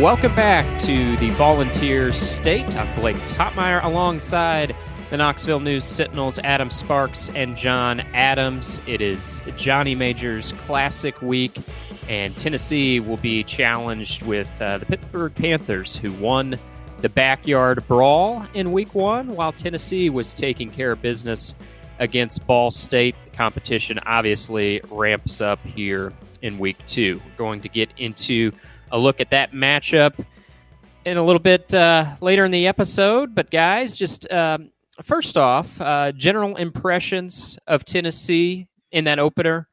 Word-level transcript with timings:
Welcome 0.00 0.32
back 0.36 0.80
to 0.82 1.16
the 1.16 1.30
Volunteer 1.30 2.12
State. 2.12 2.76
I'm 2.76 3.00
Blake 3.00 3.16
Toppmeyer 3.16 3.82
alongside 3.82 4.76
the 5.10 5.16
Knoxville 5.16 5.58
News 5.58 5.82
Sentinels, 5.82 6.38
Adam 6.38 6.70
Sparks 6.70 7.30
and 7.30 7.56
John 7.56 7.98
Adams. 8.14 8.80
It 8.86 9.00
is 9.00 9.42
Johnny 9.56 9.96
Majors 9.96 10.52
Classic 10.52 11.20
Week, 11.20 11.58
and 12.08 12.36
Tennessee 12.36 13.00
will 13.00 13.16
be 13.16 13.42
challenged 13.42 14.22
with 14.22 14.62
uh, 14.62 14.78
the 14.78 14.86
Pittsburgh 14.86 15.34
Panthers, 15.34 15.96
who 15.96 16.12
won 16.12 16.56
the 17.00 17.08
backyard 17.08 17.84
brawl 17.88 18.46
in 18.54 18.70
week 18.70 18.94
one, 18.94 19.34
while 19.34 19.50
Tennessee 19.50 20.10
was 20.10 20.32
taking 20.32 20.70
care 20.70 20.92
of 20.92 21.02
business 21.02 21.56
against 21.98 22.46
Ball 22.46 22.70
State. 22.70 23.16
The 23.24 23.36
competition 23.36 23.98
obviously 24.06 24.80
ramps 24.90 25.40
up 25.40 25.58
here 25.64 26.12
in 26.40 26.60
week 26.60 26.78
two. 26.86 27.20
We're 27.24 27.36
going 27.36 27.60
to 27.62 27.68
get 27.68 27.90
into 27.96 28.52
a 28.90 28.98
look 28.98 29.20
at 29.20 29.30
that 29.30 29.52
matchup 29.52 30.24
in 31.04 31.16
a 31.16 31.24
little 31.24 31.40
bit 31.40 31.72
uh, 31.74 32.16
later 32.20 32.44
in 32.44 32.50
the 32.50 32.66
episode. 32.66 33.34
But, 33.34 33.50
guys, 33.50 33.96
just 33.96 34.30
um, 34.32 34.70
first 35.02 35.36
off, 35.36 35.80
uh, 35.80 36.12
general 36.12 36.56
impressions 36.56 37.58
of 37.66 37.84
Tennessee 37.84 38.68
in 38.92 39.04
that 39.04 39.18
opener 39.18 39.68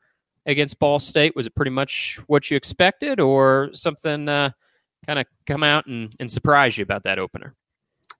against 0.45 0.79
Ball 0.79 0.99
State. 0.99 1.35
Was 1.35 1.47
it 1.47 1.55
pretty 1.55 1.71
much 1.71 2.19
what 2.27 2.49
you 2.51 2.57
expected, 2.57 3.19
or 3.19 3.69
something 3.73 4.29
uh, 4.29 4.51
kind 5.05 5.19
of 5.19 5.25
come 5.47 5.63
out 5.63 5.87
and, 5.87 6.15
and 6.19 6.31
surprise 6.31 6.77
you 6.77 6.83
about 6.83 7.03
that 7.03 7.19
opener? 7.19 7.55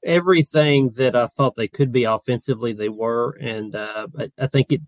Everything 0.03 0.89
that 0.91 1.15
I 1.15 1.27
thought 1.27 1.55
they 1.55 1.67
could 1.67 1.91
be 1.91 2.03
offensively, 2.03 2.73
they 2.73 2.89
were, 2.89 3.37
and 3.41 3.75
uh, 3.75 4.07
I, 4.19 4.31
I 4.39 4.47
think 4.47 4.71
it 4.71 4.81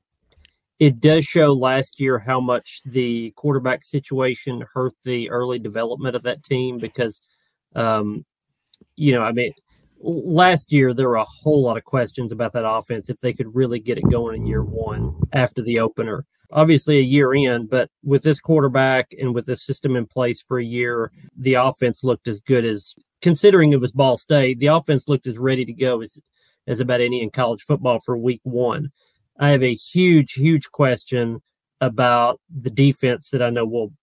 it 0.79 0.99
does 0.99 1.25
show 1.25 1.53
last 1.53 1.99
year 1.99 2.19
how 2.19 2.39
much 2.39 2.81
the 2.85 3.31
quarterback 3.35 3.83
situation 3.83 4.63
hurt 4.73 4.93
the 5.03 5.29
early 5.29 5.59
development 5.59 6.15
of 6.15 6.23
that 6.23 6.43
team 6.43 6.77
because, 6.77 7.21
um, 7.75 8.23
you 8.95 9.11
know, 9.11 9.23
I 9.23 9.31
mean, 9.31 9.53
last 9.99 10.71
year 10.71 10.93
there 10.93 11.09
were 11.09 11.15
a 11.15 11.25
whole 11.25 11.63
lot 11.63 11.77
of 11.77 11.83
questions 11.83 12.31
about 12.31 12.53
that 12.53 12.67
offense 12.67 13.09
if 13.09 13.19
they 13.19 13.33
could 13.33 13.55
really 13.55 13.79
get 13.79 13.97
it 13.97 14.09
going 14.09 14.41
in 14.41 14.47
year 14.47 14.63
one 14.63 15.15
after 15.33 15.61
the 15.61 15.79
opener. 15.79 16.25
Obviously, 16.51 16.97
a 16.97 17.01
year 17.01 17.33
in, 17.33 17.65
but 17.65 17.89
with 18.03 18.23
this 18.23 18.39
quarterback 18.39 19.07
and 19.19 19.35
with 19.35 19.45
this 19.45 19.63
system 19.63 19.97
in 19.97 20.05
place 20.05 20.41
for 20.41 20.59
a 20.59 20.63
year, 20.63 21.11
the 21.35 21.55
offense 21.55 22.03
looked 22.03 22.27
as 22.27 22.41
good 22.41 22.63
as 22.63 22.95
considering 23.21 23.73
it 23.73 23.81
was 23.81 23.91
Ball 23.91 24.15
State. 24.15 24.59
The 24.59 24.67
offense 24.67 25.09
looked 25.09 25.27
as 25.27 25.37
ready 25.37 25.65
to 25.65 25.73
go 25.73 26.01
as 26.01 26.19
as 26.67 26.79
about 26.79 27.01
any 27.01 27.21
in 27.21 27.31
college 27.31 27.63
football 27.63 27.99
for 27.99 28.17
week 28.17 28.41
one. 28.43 28.91
I 29.39 29.49
have 29.49 29.63
a 29.63 29.73
huge, 29.73 30.33
huge 30.33 30.71
question 30.71 31.41
about 31.79 32.39
the 32.49 32.69
defense 32.69 33.29
that 33.29 33.41
I 33.41 33.49
know 33.49 33.65
we'll 33.65 33.93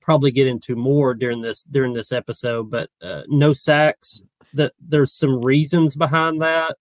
probably 0.00 0.30
get 0.30 0.46
into 0.46 0.76
more 0.76 1.14
during 1.14 1.40
this 1.40 1.64
during 1.64 1.92
this 1.94 2.12
episode. 2.12 2.70
But 2.70 2.90
uh, 3.02 3.22
no 3.28 3.52
sacks. 3.52 4.22
That 4.52 4.72
there's 4.80 5.12
some 5.12 5.40
reasons 5.40 5.96
behind 5.96 6.40
that, 6.42 6.76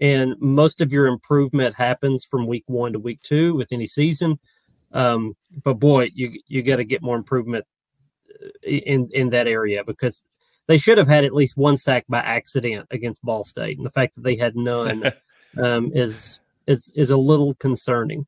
and 0.00 0.34
most 0.38 0.80
of 0.80 0.92
your 0.92 1.06
improvement 1.06 1.74
happens 1.74 2.24
from 2.24 2.46
week 2.46 2.64
one 2.66 2.92
to 2.92 3.00
week 3.00 3.20
two 3.22 3.54
with 3.54 3.72
any 3.72 3.86
season. 3.86 4.38
Um, 4.92 5.36
but 5.64 5.74
boy, 5.74 6.10
you 6.14 6.30
you 6.46 6.62
got 6.62 6.76
to 6.76 6.84
get 6.84 7.02
more 7.02 7.16
improvement 7.16 7.64
uh, 8.32 8.48
in 8.62 9.08
in 9.12 9.30
that 9.30 9.48
area 9.48 9.82
because 9.84 10.24
they 10.68 10.76
should 10.76 10.98
have 10.98 11.08
had 11.08 11.24
at 11.24 11.34
least 11.34 11.56
one 11.56 11.76
sack 11.76 12.04
by 12.08 12.18
accident 12.20 12.86
against 12.92 13.22
Ball 13.22 13.42
State, 13.42 13.76
and 13.76 13.86
the 13.86 13.90
fact 13.90 14.14
that 14.14 14.22
they 14.22 14.36
had 14.36 14.54
none 14.54 15.10
um, 15.58 15.90
is 15.94 16.40
is 16.66 16.90
is 16.94 17.10
a 17.10 17.16
little 17.16 17.54
concerning. 17.54 18.26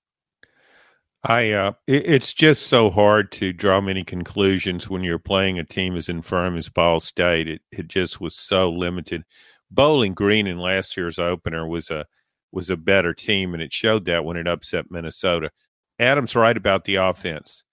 I 1.25 1.50
uh, 1.50 1.72
it, 1.87 2.06
it's 2.06 2.32
just 2.32 2.69
so 2.69 2.91
hard 2.91 3.32
to 3.32 3.53
draw 3.53 3.81
many 3.81 4.04
conclusions 4.04 4.88
when 4.88 5.03
you're 5.03 5.19
playing 5.19 5.59
a 5.59 5.65
team 5.65 5.97
as 5.97 6.09
infirm 6.09 6.56
as 6.56 6.69
Ball 6.69 7.00
State. 7.00 7.48
It 7.48 7.62
it 7.72 7.88
just 7.88 8.21
was 8.21 8.37
so 8.37 8.71
limited. 8.71 9.25
Bowling 9.71 10.15
Green 10.15 10.47
in 10.47 10.59
last 10.59 10.97
year's 10.97 11.19
opener 11.19 11.66
was 11.66 11.91
a 11.91 12.06
was 12.53 12.71
a 12.71 12.77
better 12.77 13.12
team, 13.12 13.53
and 13.54 13.62
it 13.62 13.72
showed 13.72 14.04
that 14.06 14.25
when 14.25 14.37
it 14.37 14.48
upset 14.48 14.91
Minnesota. 14.91 15.50
Adam's 15.98 16.37
right 16.37 16.56
about 16.56 16.84
the 16.84 16.94
offense, 16.94 17.65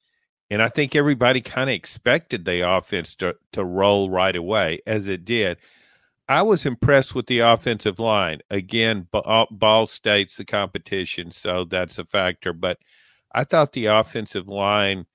and 0.49 0.61
I 0.61 0.67
think 0.67 0.95
everybody 0.95 1.41
kind 1.41 1.69
of 1.69 1.75
expected 1.75 2.45
the 2.45 2.67
offense 2.67 3.15
to 3.17 3.35
to 3.53 3.63
roll 3.63 4.09
right 4.09 4.35
away, 4.35 4.79
as 4.87 5.07
it 5.07 5.23
did. 5.23 5.57
I 6.27 6.41
was 6.41 6.65
impressed 6.65 7.13
with 7.13 7.27
the 7.27 7.39
offensive 7.39 7.99
line. 7.99 8.39
Again, 8.49 9.07
uh, 9.13 9.45
Ball 9.51 9.85
State's 9.85 10.37
the 10.37 10.45
competition, 10.45 11.29
so 11.31 11.65
that's 11.65 11.99
a 11.99 12.05
factor. 12.05 12.51
But 12.51 12.79
I 13.33 13.43
thought 13.43 13.73
the 13.73 13.87
offensive 13.87 14.47
line 14.47 15.05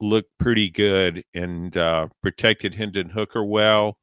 looked 0.00 0.36
pretty 0.38 0.70
good 0.70 1.24
and 1.34 1.76
uh, 1.76 2.08
protected 2.22 2.74
Hendon 2.74 3.10
Hooker 3.10 3.44
well, 3.44 3.98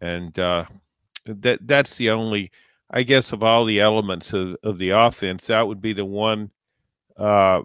and 0.00 0.38
uh, 0.38 0.66
that 1.24 1.66
that's 1.66 1.96
the 1.96 2.10
only, 2.10 2.50
I 2.90 3.02
guess, 3.02 3.32
of 3.32 3.42
all 3.42 3.64
the 3.64 3.80
elements 3.80 4.34
of, 4.34 4.56
of 4.62 4.78
the 4.78 4.90
offense, 4.90 5.46
that 5.46 5.66
would 5.66 5.80
be 5.80 5.94
the 5.94 6.04
one 6.04 6.50
uh, 7.16 7.62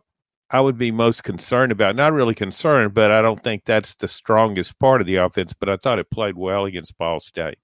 I 0.49 0.61
would 0.61 0.77
be 0.77 0.91
most 0.91 1.23
concerned 1.23 1.71
about. 1.71 1.95
Not 1.95 2.13
really 2.13 2.35
concerned, 2.35 2.93
but 2.93 3.11
I 3.11 3.21
don't 3.21 3.43
think 3.43 3.65
that's 3.65 3.95
the 3.95 4.07
strongest 4.07 4.79
part 4.79 5.01
of 5.01 5.07
the 5.07 5.17
offense. 5.17 5.53
But 5.53 5.69
I 5.69 5.77
thought 5.77 5.99
it 5.99 6.09
played 6.09 6.37
well 6.37 6.65
against 6.65 6.97
Ball 6.97 7.19
State. 7.19 7.57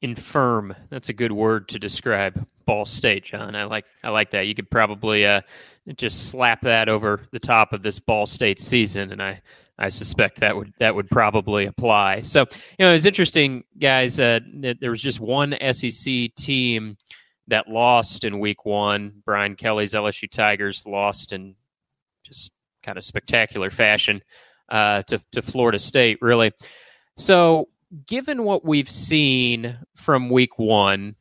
Infirm. 0.00 0.74
That's 0.90 1.08
a 1.08 1.14
good 1.14 1.32
word 1.32 1.68
to 1.68 1.78
describe 1.78 2.46
Ball 2.66 2.84
State, 2.84 3.24
John. 3.24 3.56
I 3.56 3.64
like 3.64 3.86
I 4.02 4.10
like 4.10 4.30
that. 4.30 4.46
You 4.46 4.54
could 4.54 4.70
probably 4.70 5.26
uh, 5.26 5.40
just 5.96 6.28
slap 6.28 6.60
that 6.62 6.88
over 6.88 7.22
the 7.32 7.40
top 7.40 7.72
of 7.72 7.82
this 7.82 7.98
Ball 7.98 8.26
State 8.26 8.60
season, 8.60 9.10
and 9.10 9.22
I 9.22 9.40
I 9.78 9.88
suspect 9.88 10.40
that 10.40 10.56
would 10.56 10.72
that 10.78 10.94
would 10.94 11.10
probably 11.10 11.66
apply. 11.66 12.20
So 12.20 12.46
you 12.78 12.86
know, 12.86 12.92
it's 12.92 13.06
interesting, 13.06 13.64
guys. 13.78 14.20
Uh, 14.20 14.40
there 14.54 14.90
was 14.90 15.02
just 15.02 15.18
one 15.18 15.56
SEC 15.72 16.34
team 16.36 16.96
that 17.48 17.68
lost 17.68 18.24
in 18.24 18.38
Week 18.38 18.64
One. 18.64 19.22
Brian 19.24 19.56
Kelly's 19.56 19.94
LSU 19.94 20.30
Tigers 20.30 20.86
lost 20.86 21.32
in 21.32 21.56
just 22.24 22.52
kind 22.82 22.98
of 22.98 23.04
spectacular 23.04 23.70
fashion 23.70 24.20
uh, 24.70 25.02
to 25.02 25.20
to 25.32 25.42
Florida 25.42 25.78
State, 25.78 26.18
really. 26.20 26.52
So, 27.16 27.68
given 28.06 28.44
what 28.44 28.64
we've 28.64 28.90
seen 28.90 29.76
from 29.94 30.30
Week 30.30 30.58
One, 30.58 31.14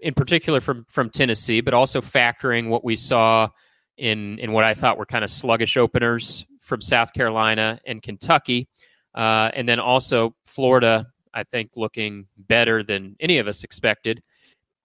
in 0.00 0.14
particular 0.14 0.60
from 0.60 0.84
from 0.88 1.10
Tennessee, 1.10 1.60
but 1.60 1.74
also 1.74 2.00
factoring 2.00 2.68
what 2.68 2.84
we 2.84 2.96
saw 2.96 3.48
in 3.96 4.38
in 4.38 4.52
what 4.52 4.64
I 4.64 4.74
thought 4.74 4.98
were 4.98 5.06
kind 5.06 5.24
of 5.24 5.30
sluggish 5.30 5.76
openers 5.76 6.44
from 6.60 6.80
South 6.80 7.12
Carolina 7.12 7.80
and 7.86 8.02
Kentucky, 8.02 8.68
uh, 9.14 9.50
and 9.54 9.68
then 9.68 9.80
also 9.80 10.34
Florida. 10.44 11.06
I 11.32 11.44
think 11.44 11.72
looking 11.76 12.26
better 12.48 12.82
than 12.82 13.14
any 13.20 13.38
of 13.38 13.46
us 13.46 13.62
expected 13.62 14.20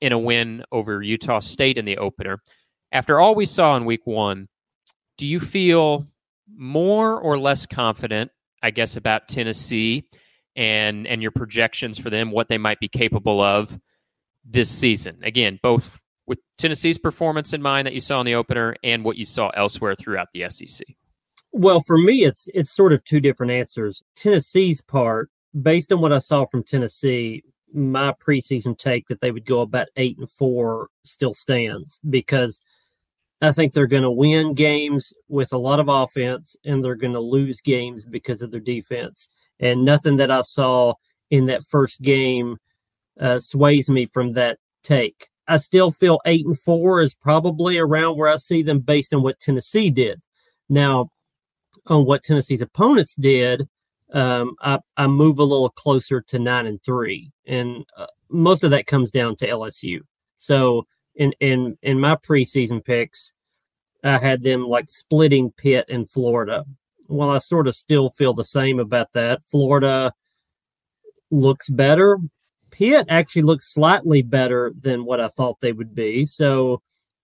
in 0.02 0.12
a 0.12 0.20
win 0.20 0.64
over 0.72 1.02
Utah 1.02 1.40
State 1.40 1.78
in 1.80 1.86
the 1.86 1.98
opener. 1.98 2.40
After 2.92 3.20
all 3.20 3.34
we 3.34 3.48
saw 3.48 3.76
in 3.76 3.86
Week 3.86 4.06
One, 4.06 4.48
do 5.18 5.28
you 5.28 5.40
feel 5.40 6.08
more 6.56 7.20
or 7.20 7.38
less 7.38 7.66
confident, 7.66 8.32
I 8.62 8.72
guess, 8.72 8.96
about 8.96 9.28
Tennessee 9.28 10.08
and 10.56 11.06
and 11.08 11.22
your 11.22 11.32
projections 11.32 11.98
for 11.98 12.10
them, 12.10 12.32
what 12.32 12.48
they 12.48 12.58
might 12.58 12.80
be 12.80 12.88
capable 12.88 13.42
of 13.42 13.80
this 14.44 14.70
season? 14.70 15.20
Again, 15.24 15.60
both 15.62 16.00
with 16.28 16.40
Tennessee's 16.58 16.98
performance 16.98 17.54
in 17.54 17.62
mind 17.62 17.86
that 17.86 17.94
you 17.94 18.00
saw 18.00 18.20
in 18.20 18.26
the 18.26 18.36
opener 18.36 18.76
and 18.84 19.04
what 19.04 19.18
you 19.18 19.26
saw 19.26 19.50
elsewhere 19.50 19.96
throughout 19.96 20.30
the 20.34 20.50
SEC. 20.50 20.86
Well, 21.52 21.80
for 21.80 21.98
me, 21.98 22.26
it's 22.26 22.50
it's 22.54 22.72
sort 22.72 22.94
of 22.94 23.04
two 23.04 23.20
different 23.20 23.52
answers. 23.52 24.04
Tennessee's 24.16 24.82
part, 24.82 25.30
based 25.62 25.92
on 25.92 26.02
what 26.02 26.12
I 26.12 26.18
saw 26.18 26.46
from 26.46 26.64
Tennessee, 26.64 27.44
my 27.74 28.14
preseason 28.14 28.78
take 28.78 29.08
that 29.08 29.20
they 29.20 29.32
would 29.32 29.46
go 29.46 29.62
about 29.62 29.88
eight 29.96 30.18
and 30.18 30.30
four 30.30 30.90
still 31.04 31.34
stands 31.34 32.00
because 32.10 32.62
I 33.42 33.52
think 33.52 33.74
they're 33.74 33.88
going 33.88 34.04
to 34.04 34.12
win 34.12 34.54
games 34.54 35.14
with 35.28 35.52
a 35.54 35.58
lot 35.58 35.80
of 35.80 35.90
offense 35.90 36.56
and 36.66 36.84
they're 36.84 36.96
going 36.96 37.14
to 37.14 37.20
lose 37.20 37.62
games 37.62 38.06
because 38.06 38.42
of 38.42 38.52
their 38.52 38.62
defense. 38.62 39.30
And 39.60 39.84
nothing 39.84 40.16
that 40.18 40.32
I 40.32 40.42
saw 40.42 40.94
in 41.30 41.46
that 41.46 41.64
first 41.64 42.02
game 42.02 42.58
uh, 43.20 43.40
sways 43.40 43.90
me 43.90 44.06
from 44.06 44.34
that 44.34 44.58
take. 44.84 45.30
I 45.48 45.58
still 45.58 45.92
feel 45.92 46.20
eight 46.26 46.46
and 46.46 46.60
four 46.60 47.02
is 47.02 47.14
probably 47.14 47.78
around 47.78 48.18
where 48.18 48.30
I 48.30 48.38
see 48.38 48.62
them 48.62 48.80
based 48.80 49.14
on 49.14 49.22
what 49.22 49.40
Tennessee 49.40 49.90
did. 49.90 50.22
Now, 50.70 51.10
on 51.88 52.06
what 52.06 52.24
Tennessee's 52.24 52.62
opponents 52.62 53.16
did, 53.16 53.68
um, 54.14 54.56
I, 54.62 54.80
I 54.98 55.08
move 55.08 55.40
a 55.40 55.44
little 55.44 55.70
closer 55.70 56.22
to 56.22 56.40
nine 56.40 56.66
and 56.66 56.82
three, 56.84 57.32
and 57.46 57.86
uh, 57.98 58.08
most 58.30 58.64
of 58.64 58.72
that 58.72 58.88
comes 58.88 59.12
down 59.12 59.36
to 59.38 59.48
LSU. 59.48 60.00
So 60.38 60.88
in 61.16 61.34
in 61.40 61.78
in 61.82 62.00
my 62.00 62.16
preseason 62.16 62.84
picks, 62.84 63.34
I 64.04 64.18
had 64.18 64.44
them 64.44 64.66
like 64.68 64.90
splitting 64.90 65.52
Pitt 65.52 65.86
and 65.90 66.10
Florida. 66.10 66.66
Well, 67.08 67.30
I 67.30 67.38
sort 67.38 67.68
of 67.68 67.76
still 67.76 68.10
feel 68.10 68.34
the 68.34 68.44
same 68.44 68.80
about 68.80 69.14
that. 69.14 69.42
Florida 69.50 70.14
looks 71.32 71.70
better. 71.70 72.18
Pitt 72.72 73.06
actually 73.10 73.44
looks 73.44 73.74
slightly 73.74 74.22
better 74.22 74.74
than 74.80 75.06
what 75.06 75.20
I 75.20 75.28
thought 75.30 75.62
they 75.62 75.72
would 75.72 75.96
be. 75.96 76.26
So 76.26 76.82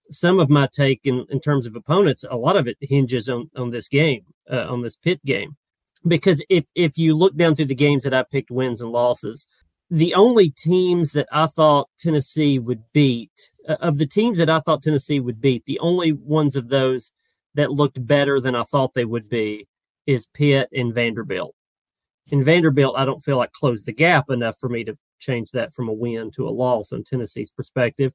some 0.10 0.40
of 0.40 0.50
my 0.50 0.68
take 0.72 1.02
in, 1.04 1.26
in 1.30 1.40
terms 1.40 1.68
of 1.68 1.76
opponents, 1.76 2.24
a 2.30 2.38
lot 2.38 2.56
of 2.56 2.68
it 2.68 2.78
hinges 2.80 3.28
on, 3.28 3.50
on 3.56 3.70
this 3.70 3.88
game, 3.88 4.24
uh, 4.50 4.68
on 4.70 4.82
this 4.82 4.96
Pitt 4.96 5.24
game. 5.26 5.56
Because 6.08 6.44
if, 6.50 6.66
if 6.76 6.98
you 6.98 7.16
look 7.16 7.36
down 7.36 7.56
through 7.56 7.66
the 7.66 7.76
games 7.76 8.04
that 8.04 8.14
I 8.14 8.24
picked 8.24 8.50
wins 8.50 8.82
and 8.82 8.92
losses, 8.92 9.48
the 9.92 10.16
only 10.16 10.50
teams 10.50 11.12
that 11.12 11.28
I 11.34 11.48
thought 11.48 11.90
Tennessee 12.00 12.60
would 12.60 12.82
beat, 12.94 13.52
uh, 13.68 13.76
of 13.82 13.98
the 13.98 14.08
teams 14.08 14.38
that 14.38 14.50
I 14.50 14.60
thought 14.60 14.82
Tennessee 14.82 15.20
would 15.20 15.42
beat, 15.42 15.66
the 15.66 15.80
only 15.80 16.14
ones 16.14 16.56
of 16.56 16.70
those 16.70 17.12
that 17.56 17.74
looked 17.74 18.06
better 18.08 18.40
than 18.40 18.56
I 18.56 18.64
thought 18.64 18.94
they 18.94 19.04
would 19.04 19.28
be 19.28 19.68
is 20.08 20.28
Pitt 20.34 20.70
and 20.74 20.94
Vanderbilt. 20.94 21.54
In 22.28 22.42
Vanderbilt, 22.42 22.96
I 22.98 23.04
don't 23.04 23.20
feel 23.20 23.36
like 23.36 23.52
closed 23.52 23.86
the 23.86 23.92
gap 23.92 24.30
enough 24.30 24.56
for 24.62 24.70
me 24.70 24.86
to 24.86 24.98
change 25.20 25.52
that 25.52 25.74
from 25.74 25.90
a 25.90 25.94
win 25.94 26.32
to 26.32 26.48
a 26.48 26.50
loss 26.50 26.94
on 26.94 27.04
Tennessee's 27.04 27.52
perspective. 27.52 28.14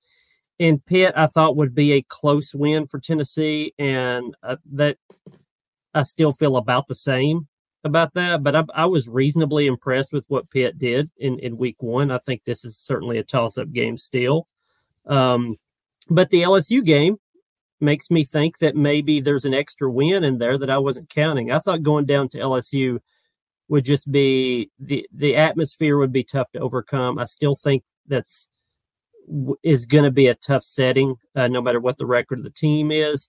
In 0.58 0.80
Pitt, 0.80 1.12
I 1.14 1.26
thought 1.26 1.56
would 1.56 1.74
be 1.74 1.92
a 1.92 2.06
close 2.08 2.54
win 2.54 2.86
for 2.86 2.98
Tennessee, 2.98 3.74
and 3.78 4.34
uh, 4.42 4.56
that 4.72 4.96
I 5.92 6.04
still 6.04 6.32
feel 6.32 6.56
about 6.56 6.88
the 6.88 6.94
same 6.94 7.48
about 7.86 8.14
that. 8.14 8.42
But 8.42 8.56
I, 8.56 8.64
I, 8.74 8.86
was 8.86 9.08
reasonably 9.08 9.66
impressed 9.66 10.12
with 10.12 10.24
what 10.28 10.50
Pitt 10.50 10.78
did 10.78 11.10
in, 11.18 11.38
in 11.38 11.56
week 11.56 11.82
one. 11.82 12.10
I 12.10 12.18
think 12.18 12.44
this 12.44 12.64
is 12.64 12.76
certainly 12.76 13.18
a 13.18 13.24
toss 13.24 13.58
up 13.58 13.72
game 13.72 13.96
still. 13.96 14.46
Um, 15.06 15.56
but 16.10 16.30
the 16.30 16.42
LSU 16.42 16.84
game 16.84 17.16
makes 17.80 18.10
me 18.10 18.24
think 18.24 18.58
that 18.58 18.76
maybe 18.76 19.20
there's 19.20 19.44
an 19.44 19.54
extra 19.54 19.90
win 19.90 20.24
in 20.24 20.38
there 20.38 20.58
that 20.58 20.70
I 20.70 20.78
wasn't 20.78 21.10
counting. 21.10 21.50
I 21.50 21.58
thought 21.58 21.82
going 21.82 22.06
down 22.06 22.28
to 22.30 22.38
LSU 22.38 22.98
would 23.68 23.84
just 23.84 24.10
be 24.10 24.70
the 24.78 25.06
the 25.12 25.36
atmosphere 25.36 25.98
would 25.98 26.12
be 26.12 26.24
tough 26.24 26.50
to 26.52 26.60
overcome. 26.60 27.18
I 27.18 27.24
still 27.24 27.56
think 27.56 27.82
that's 28.06 28.48
is 29.62 29.86
going 29.86 30.04
to 30.04 30.10
be 30.10 30.28
a 30.28 30.36
tough 30.36 30.62
setting, 30.62 31.16
uh, 31.34 31.48
no 31.48 31.60
matter 31.60 31.80
what 31.80 31.98
the 31.98 32.06
record 32.06 32.38
of 32.38 32.44
the 32.44 32.50
team 32.50 32.92
is. 32.92 33.28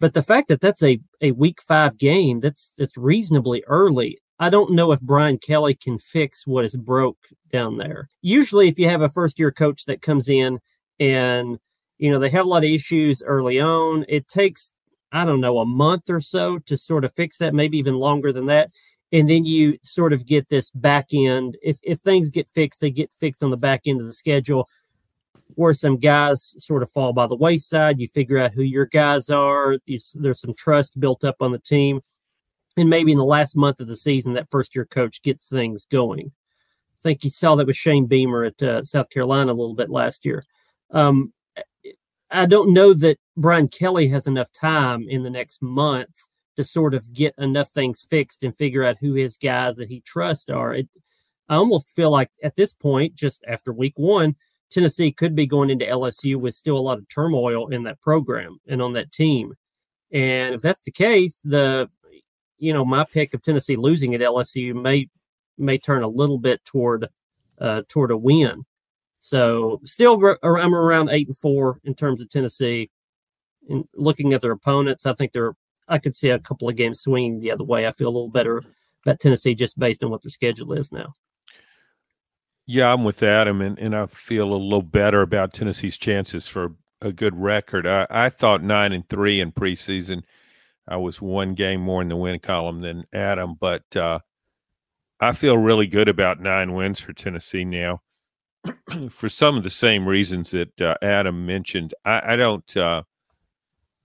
But 0.00 0.14
the 0.14 0.22
fact 0.22 0.48
that 0.48 0.60
that's 0.60 0.82
a, 0.82 1.00
a 1.20 1.32
week 1.32 1.60
five 1.62 1.98
game, 1.98 2.40
that's 2.40 2.72
that's 2.78 2.96
reasonably 2.96 3.64
early. 3.66 4.18
I 4.40 4.50
don't 4.50 4.72
know 4.72 4.92
if 4.92 5.00
Brian 5.00 5.38
Kelly 5.38 5.74
can 5.74 5.98
fix 5.98 6.46
what 6.46 6.64
is 6.64 6.76
broke 6.76 7.18
down 7.50 7.78
there. 7.78 8.08
Usually, 8.22 8.68
if 8.68 8.78
you 8.78 8.88
have 8.88 9.02
a 9.02 9.08
first 9.08 9.38
year 9.38 9.50
coach 9.50 9.84
that 9.86 10.02
comes 10.02 10.28
in 10.28 10.60
and 11.00 11.58
you 11.98 12.10
know 12.10 12.18
they 12.18 12.30
have 12.30 12.46
a 12.46 12.48
lot 12.48 12.64
of 12.64 12.70
issues 12.70 13.22
early 13.22 13.60
on, 13.60 14.04
it 14.08 14.28
takes 14.28 14.72
I 15.10 15.24
don't 15.24 15.40
know 15.40 15.58
a 15.58 15.66
month 15.66 16.10
or 16.10 16.20
so 16.20 16.58
to 16.60 16.76
sort 16.76 17.04
of 17.04 17.14
fix 17.14 17.38
that, 17.38 17.54
maybe 17.54 17.78
even 17.78 17.94
longer 17.96 18.32
than 18.32 18.46
that 18.46 18.70
and 19.12 19.28
then 19.28 19.44
you 19.44 19.78
sort 19.82 20.12
of 20.12 20.26
get 20.26 20.48
this 20.48 20.70
back 20.70 21.06
end 21.14 21.56
if, 21.62 21.78
if 21.82 21.98
things 21.98 22.30
get 22.30 22.48
fixed 22.54 22.80
they 22.80 22.90
get 22.90 23.10
fixed 23.18 23.42
on 23.42 23.50
the 23.50 23.56
back 23.56 23.82
end 23.86 24.00
of 24.00 24.06
the 24.06 24.12
schedule 24.12 24.68
where 25.54 25.74
some 25.74 25.96
guys 25.96 26.54
sort 26.58 26.82
of 26.82 26.90
fall 26.90 27.12
by 27.12 27.26
the 27.26 27.36
wayside. 27.36 27.98
You 27.98 28.08
figure 28.08 28.38
out 28.38 28.52
who 28.52 28.62
your 28.62 28.86
guys 28.86 29.30
are. 29.30 29.76
There's, 29.86 30.40
some 30.40 30.54
trust 30.54 31.00
built 31.00 31.24
up 31.24 31.36
on 31.40 31.52
the 31.52 31.58
team. 31.58 32.00
And 32.76 32.88
maybe 32.88 33.12
in 33.12 33.18
the 33.18 33.24
last 33.24 33.56
month 33.56 33.80
of 33.80 33.88
the 33.88 33.96
season 33.96 34.34
that 34.34 34.50
first 34.50 34.74
year 34.74 34.84
coach 34.84 35.22
gets 35.22 35.48
things 35.48 35.86
going. 35.86 36.30
I 36.30 37.00
think 37.02 37.24
you 37.24 37.30
saw 37.30 37.54
that 37.56 37.66
with 37.66 37.76
shane 37.76 38.06
beamer 38.06 38.44
at 38.44 38.62
uh, 38.62 38.82
south 38.84 39.10
carolina 39.10 39.52
a 39.52 39.54
little 39.54 39.74
bit 39.74 39.90
last 39.90 40.24
year. 40.24 40.44
Um, 40.90 41.32
i 42.30 42.44
don't 42.44 42.74
know 42.74 42.92
that 42.92 43.18
brian 43.38 43.68
kelly 43.68 44.06
has 44.06 44.26
enough 44.26 44.52
time 44.52 45.06
in 45.08 45.22
the 45.22 45.30
next 45.30 45.62
month 45.62 46.28
to 46.58 46.64
sort 46.64 46.92
of 46.92 47.12
get 47.12 47.32
enough 47.38 47.68
things 47.68 48.04
fixed 48.10 48.42
and 48.42 48.56
figure 48.56 48.82
out 48.82 48.96
who 49.00 49.12
his 49.12 49.36
guys 49.36 49.76
that 49.76 49.88
he 49.88 50.00
trusts 50.00 50.48
are. 50.48 50.74
It, 50.74 50.88
I 51.48 51.54
almost 51.54 51.94
feel 51.94 52.10
like 52.10 52.32
at 52.42 52.56
this 52.56 52.74
point, 52.74 53.14
just 53.14 53.44
after 53.46 53.72
week 53.72 53.96
one, 53.96 54.34
Tennessee 54.70 55.12
could 55.12 55.34
be 55.34 55.46
going 55.46 55.70
into 55.70 55.84
LSU 55.86 56.36
with 56.36 56.54
still 56.54 56.76
a 56.76 56.80
lot 56.80 56.98
of 56.98 57.08
turmoil 57.08 57.68
in 57.68 57.82
that 57.84 58.00
program 58.00 58.58
and 58.68 58.82
on 58.82 58.92
that 58.94 59.12
team. 59.12 59.54
And 60.12 60.54
if 60.54 60.62
that's 60.62 60.82
the 60.84 60.90
case, 60.90 61.40
the 61.44 61.88
you 62.58 62.72
know 62.72 62.84
my 62.84 63.04
pick 63.04 63.34
of 63.34 63.42
Tennessee 63.42 63.76
losing 63.76 64.14
at 64.14 64.20
LSU 64.20 64.74
may 64.74 65.08
may 65.58 65.78
turn 65.78 66.02
a 66.02 66.08
little 66.08 66.38
bit 66.38 66.64
toward 66.64 67.08
uh, 67.60 67.82
toward 67.88 68.10
a 68.10 68.16
win. 68.16 68.64
So 69.20 69.80
still, 69.84 70.36
I'm 70.42 70.74
around 70.74 71.10
eight 71.10 71.26
and 71.26 71.36
four 71.36 71.80
in 71.84 71.94
terms 71.94 72.20
of 72.20 72.30
Tennessee. 72.30 72.90
And 73.68 73.84
looking 73.94 74.32
at 74.32 74.40
their 74.40 74.52
opponents, 74.52 75.06
I 75.06 75.12
think 75.12 75.32
they're 75.32 75.54
I 75.88 75.98
could 75.98 76.14
see 76.14 76.30
a 76.30 76.38
couple 76.38 76.68
of 76.68 76.76
games 76.76 77.00
swinging 77.00 77.40
the 77.40 77.50
other 77.50 77.64
way. 77.64 77.86
I 77.86 77.92
feel 77.92 78.08
a 78.08 78.10
little 78.10 78.30
better 78.30 78.62
about 79.04 79.20
Tennessee 79.20 79.54
just 79.54 79.78
based 79.78 80.04
on 80.04 80.10
what 80.10 80.22
their 80.22 80.30
schedule 80.30 80.72
is 80.74 80.92
now. 80.92 81.14
Yeah, 82.70 82.92
I'm 82.92 83.02
with 83.02 83.22
Adam, 83.22 83.62
and, 83.62 83.78
and 83.78 83.96
I 83.96 84.04
feel 84.04 84.52
a 84.52 84.54
little 84.54 84.82
better 84.82 85.22
about 85.22 85.54
Tennessee's 85.54 85.96
chances 85.96 86.46
for 86.48 86.74
a 87.00 87.12
good 87.14 87.34
record. 87.34 87.86
I, 87.86 88.06
I 88.10 88.28
thought 88.28 88.62
nine 88.62 88.92
and 88.92 89.08
three 89.08 89.40
in 89.40 89.52
preseason. 89.52 90.22
I 90.86 90.98
was 90.98 91.18
one 91.18 91.54
game 91.54 91.80
more 91.80 92.02
in 92.02 92.08
the 92.08 92.16
win 92.16 92.38
column 92.40 92.82
than 92.82 93.06
Adam, 93.10 93.54
but 93.58 93.96
uh, 93.96 94.18
I 95.18 95.32
feel 95.32 95.56
really 95.56 95.86
good 95.86 96.10
about 96.10 96.42
nine 96.42 96.74
wins 96.74 97.00
for 97.00 97.14
Tennessee 97.14 97.64
now. 97.64 98.02
for 99.10 99.30
some 99.30 99.56
of 99.56 99.62
the 99.62 99.70
same 99.70 100.06
reasons 100.06 100.50
that 100.50 100.78
uh, 100.78 100.94
Adam 101.00 101.46
mentioned, 101.46 101.94
I, 102.04 102.34
I 102.34 102.36
don't. 102.36 102.76
Uh, 102.76 103.04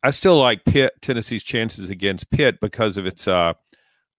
I 0.01 0.11
still 0.11 0.37
like 0.37 0.63
Pitt 0.63 0.93
Tennessee's 1.01 1.43
chances 1.43 1.89
against 1.89 2.29
Pitt 2.29 2.61
because 2.61 2.95
of 2.95 3.05
its. 3.05 3.27
Uh, 3.27 3.55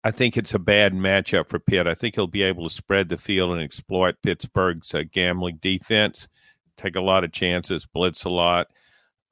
I 0.04 0.10
think 0.10 0.36
it's 0.36 0.52
a 0.52 0.58
bad 0.58 0.92
matchup 0.92 1.48
for 1.48 1.58
Pitt. 1.58 1.86
I 1.86 1.94
think 1.94 2.14
he'll 2.14 2.26
be 2.26 2.42
able 2.42 2.68
to 2.68 2.74
spread 2.74 3.08
the 3.08 3.16
field 3.16 3.52
and 3.52 3.62
exploit 3.62 4.16
Pittsburgh's 4.22 4.94
uh, 4.94 5.04
gambling 5.10 5.56
defense. 5.62 6.28
Take 6.76 6.94
a 6.94 7.00
lot 7.00 7.24
of 7.24 7.32
chances, 7.32 7.86
blitz 7.86 8.24
a 8.24 8.30
lot. 8.30 8.66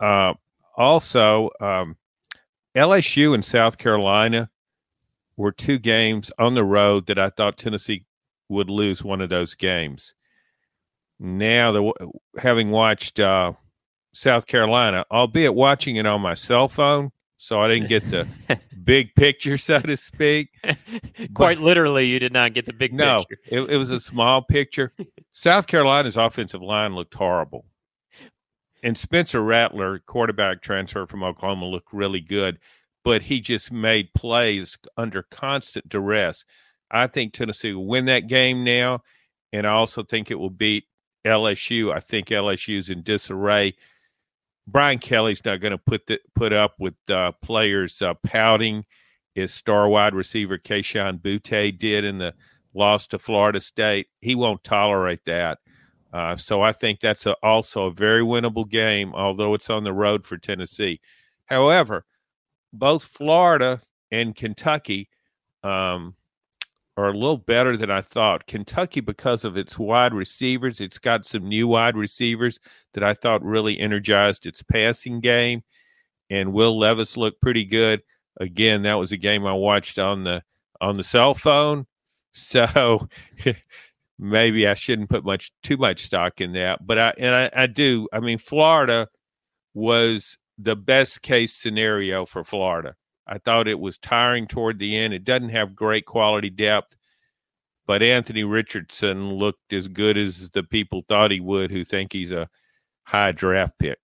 Uh, 0.00 0.32
also, 0.74 1.50
um, 1.60 1.96
LSU 2.74 3.34
and 3.34 3.44
South 3.44 3.76
Carolina 3.76 4.48
were 5.36 5.52
two 5.52 5.78
games 5.78 6.30
on 6.38 6.54
the 6.54 6.64
road 6.64 7.06
that 7.06 7.19
I 7.19 7.28
thought 7.28 7.58
Tennessee 7.58 8.06
would 8.48 8.70
lose 8.70 9.05
one 9.05 9.20
of 9.20 9.29
those 9.29 9.55
games. 9.55 10.14
Now, 11.20 11.72
the, 11.72 11.93
having 12.38 12.70
watched 12.70 13.20
uh, 13.20 13.52
South 14.14 14.46
Carolina, 14.46 15.05
albeit 15.10 15.55
watching 15.55 15.96
it 15.96 16.06
on 16.06 16.22
my 16.22 16.34
cell 16.34 16.69
phone, 16.69 17.10
so 17.36 17.60
I 17.60 17.69
didn't 17.69 17.88
get 17.88 18.08
the 18.08 18.26
big 18.84 19.15
picture, 19.15 19.58
so 19.58 19.81
to 19.81 19.96
speak. 19.96 20.51
Quite 21.34 21.58
but, 21.58 21.65
literally, 21.65 22.06
you 22.06 22.19
did 22.19 22.32
not 22.32 22.55
get 22.55 22.67
the 22.67 22.72
big 22.72 22.93
no, 22.93 23.24
picture. 23.29 23.39
it, 23.46 23.70
it 23.70 23.77
was 23.77 23.91
a 23.91 24.01
small 24.10 24.43
picture. 24.43 24.93
South 25.32 25.67
Carolina's 25.67 26.17
offensive 26.17 26.62
line 26.62 26.94
looked 26.94 27.15
horrible. 27.15 27.67
And 28.82 28.98
Spencer 28.98 29.43
Rattler, 29.43 30.01
quarterback 30.01 30.60
transfer 30.60 31.06
from 31.06 31.22
Oklahoma, 31.22 31.67
looked 31.67 31.93
really 31.93 32.20
good, 32.20 32.58
but 33.05 33.22
he 33.22 33.41
just 33.41 33.70
made 33.70 34.12
plays 34.12 34.77
under 34.96 35.22
constant 35.22 35.89
duress. 35.89 36.44
I 36.91 37.06
think 37.06 37.32
Tennessee 37.32 37.72
will 37.72 37.86
win 37.86 38.06
that 38.06 38.27
game 38.27 38.65
now, 38.65 39.03
and 39.53 39.67
I 39.67 39.70
also 39.70 40.03
think 40.03 40.31
it 40.31 40.39
will 40.39 40.51
beat 40.51 40.84
LSU. 41.24 41.94
I 41.94 42.01
think 42.01 42.29
LSU's 42.29 42.91
in 42.91 43.03
disarray 43.03 43.74
Brian 44.66 44.98
Kelly's 44.98 45.44
not 45.44 45.60
going 45.60 45.72
to 45.72 45.78
put 45.78 46.06
the, 46.06 46.20
put 46.34 46.52
up 46.52 46.74
with 46.78 46.94
uh, 47.08 47.32
players 47.42 48.00
uh, 48.00 48.14
pouting 48.22 48.84
as 49.36 49.52
star 49.52 49.88
wide 49.88 50.14
receiver 50.14 50.58
Kayshon 50.58 51.20
Boutte 51.20 51.78
did 51.78 52.04
in 52.04 52.19
the 52.19 52.34
loss 52.74 53.06
to 53.08 53.19
Florida 53.19 53.60
State. 53.60 54.08
He 54.20 54.34
won't 54.34 54.64
tolerate 54.64 55.24
that. 55.26 55.58
Uh, 56.12 56.36
so 56.36 56.60
I 56.60 56.72
think 56.72 57.00
that's 57.00 57.26
a, 57.26 57.34
also 57.42 57.86
a 57.86 57.92
very 57.92 58.22
winnable 58.22 58.69
game, 58.69 59.14
although 59.14 59.54
it's 59.54 59.70
on 59.70 59.84
the 59.84 59.92
road 59.92 60.26
for 60.26 60.36
Tennessee. 60.36 61.00
However, 61.46 62.04
both 62.72 63.04
Florida 63.04 63.81
and 64.10 64.34
Kentucky 64.34 65.08
um, 65.62 66.14
are 66.96 67.08
a 67.08 67.13
little 67.17 67.39
better 67.39 67.77
than 67.77 67.91
I 67.91 68.03
thought. 68.03 68.46
Kentucky, 68.46 69.01
because 69.01 69.44
of 69.44 69.56
its 69.56 69.79
wide 69.79 70.13
receivers, 70.13 70.81
it's 70.81 70.99
got 70.99 71.27
some 71.27 71.49
new 71.49 71.67
wide 71.69 71.96
receivers 71.96 72.58
that 72.94 73.03
I 73.03 73.15
thought 73.15 73.43
really 73.43 73.79
energized 73.79 74.46
its 74.46 74.63
passing 74.63 75.20
game. 75.20 75.63
And 76.29 76.53
Will 76.53 76.79
Levis 76.79 77.17
looked 77.17 77.41
pretty 77.41 77.65
good. 77.65 78.03
Again, 78.39 78.82
that 78.82 78.94
was 78.94 79.13
a 79.13 79.17
game 79.17 79.46
I 79.46 79.55
watched 79.55 79.99
on 79.99 80.25
the 80.25 80.43
on 80.81 80.96
the 80.96 81.05
cell 81.05 81.34
phone. 81.34 81.87
So 82.34 83.08
maybe 84.19 84.67
I 84.67 84.72
shouldn't 84.72 85.11
put 85.11 85.22
much 85.22 85.53
too 85.63 85.77
much 85.77 86.03
stock 86.03 86.41
in 86.41 86.53
that. 86.53 86.87
But 86.87 86.99
I 86.99 87.13
and 87.19 87.34
I, 87.34 87.51
I 87.55 87.67
do. 87.67 88.08
I 88.11 88.20
mean, 88.20 88.39
Florida 88.39 89.08
was 89.75 90.39
the 90.56 90.75
best 90.75 91.20
case 91.20 91.55
scenario 91.55 92.25
for 92.25 92.43
Florida. 92.43 92.94
I 93.32 93.39
thought 93.39 93.67
it 93.67 93.81
was 93.81 93.96
tiring 93.96 94.46
toward 94.46 94.79
the 94.79 94.94
end. 94.94 95.15
It 95.15 95.24
doesn't 95.24 95.48
have 95.48 95.74
great 95.74 96.05
quality 96.05 96.51
depth, 96.51 96.94
but 97.86 98.03
Anthony 98.03 98.44
Richardson 98.44 99.32
looked 99.32 99.72
as 99.72 99.89
good 99.89 100.19
as 100.19 100.51
the 100.51 100.62
people 100.62 101.03
thought 101.08 101.31
he 101.31 101.41
would 101.41 101.70
who 101.70 101.82
think 101.82 102.12
he's 102.12 102.31
a 102.31 102.51
high 103.05 103.32
draft 103.32 103.79
pick. 103.79 103.98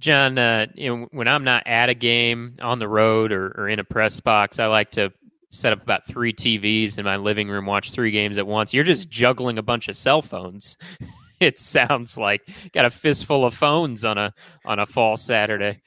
John, 0.00 0.38
uh, 0.38 0.66
you 0.74 0.88
know, 0.88 1.08
when 1.12 1.28
I'm 1.28 1.44
not 1.44 1.68
at 1.68 1.88
a 1.88 1.94
game 1.94 2.56
on 2.60 2.80
the 2.80 2.88
road 2.88 3.30
or, 3.30 3.54
or 3.56 3.68
in 3.68 3.78
a 3.78 3.84
press 3.84 4.18
box, 4.18 4.58
I 4.58 4.66
like 4.66 4.90
to 4.92 5.12
set 5.50 5.72
up 5.72 5.80
about 5.80 6.04
three 6.04 6.32
TVs 6.32 6.98
in 6.98 7.04
my 7.04 7.18
living 7.18 7.48
room, 7.48 7.66
watch 7.66 7.92
three 7.92 8.10
games 8.10 8.38
at 8.38 8.46
once. 8.48 8.74
You're 8.74 8.82
just 8.82 9.08
juggling 9.08 9.56
a 9.56 9.62
bunch 9.62 9.86
of 9.86 9.94
cell 9.94 10.20
phones. 10.20 10.76
it 11.38 11.60
sounds 11.60 12.18
like 12.18 12.42
got 12.72 12.86
a 12.86 12.90
fistful 12.90 13.44
of 13.44 13.54
phones 13.54 14.04
on 14.04 14.18
a 14.18 14.34
on 14.64 14.80
a 14.80 14.86
fall 14.86 15.16
Saturday. 15.16 15.80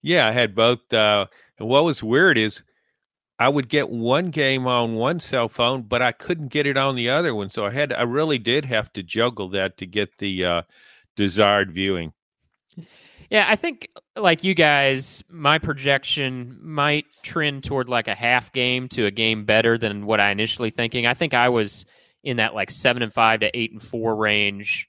Yeah, 0.00 0.28
I 0.28 0.30
had 0.30 0.54
both. 0.54 0.92
Uh, 0.92 1.26
and 1.58 1.68
what 1.68 1.84
was 1.84 2.02
weird 2.02 2.38
is 2.38 2.62
I 3.38 3.48
would 3.48 3.68
get 3.68 3.90
one 3.90 4.30
game 4.30 4.66
on 4.66 4.94
one 4.94 5.18
cell 5.18 5.48
phone, 5.48 5.82
but 5.82 6.00
I 6.00 6.12
couldn't 6.12 6.48
get 6.48 6.66
it 6.66 6.76
on 6.76 6.94
the 6.94 7.10
other 7.10 7.34
one. 7.34 7.50
So 7.50 7.66
I 7.66 7.70
had 7.70 7.92
I 7.92 8.02
really 8.02 8.38
did 8.38 8.64
have 8.66 8.92
to 8.92 9.02
juggle 9.02 9.48
that 9.50 9.76
to 9.78 9.86
get 9.86 10.18
the 10.18 10.44
uh, 10.44 10.62
desired 11.16 11.72
viewing. 11.72 12.12
Yeah, 13.30 13.46
I 13.48 13.56
think 13.56 13.88
like 14.14 14.44
you 14.44 14.54
guys, 14.54 15.24
my 15.28 15.58
projection 15.58 16.58
might 16.62 17.06
trend 17.22 17.64
toward 17.64 17.88
like 17.88 18.06
a 18.06 18.14
half 18.14 18.52
game 18.52 18.88
to 18.90 19.06
a 19.06 19.10
game 19.10 19.44
better 19.44 19.78
than 19.78 20.04
what 20.04 20.20
I 20.20 20.30
initially 20.30 20.70
thinking. 20.70 21.06
I 21.06 21.14
think 21.14 21.32
I 21.32 21.48
was 21.48 21.86
in 22.22 22.36
that 22.36 22.54
like 22.54 22.70
seven 22.70 23.02
and 23.02 23.12
five 23.12 23.40
to 23.40 23.50
eight 23.58 23.72
and 23.72 23.82
four 23.82 24.14
range 24.14 24.88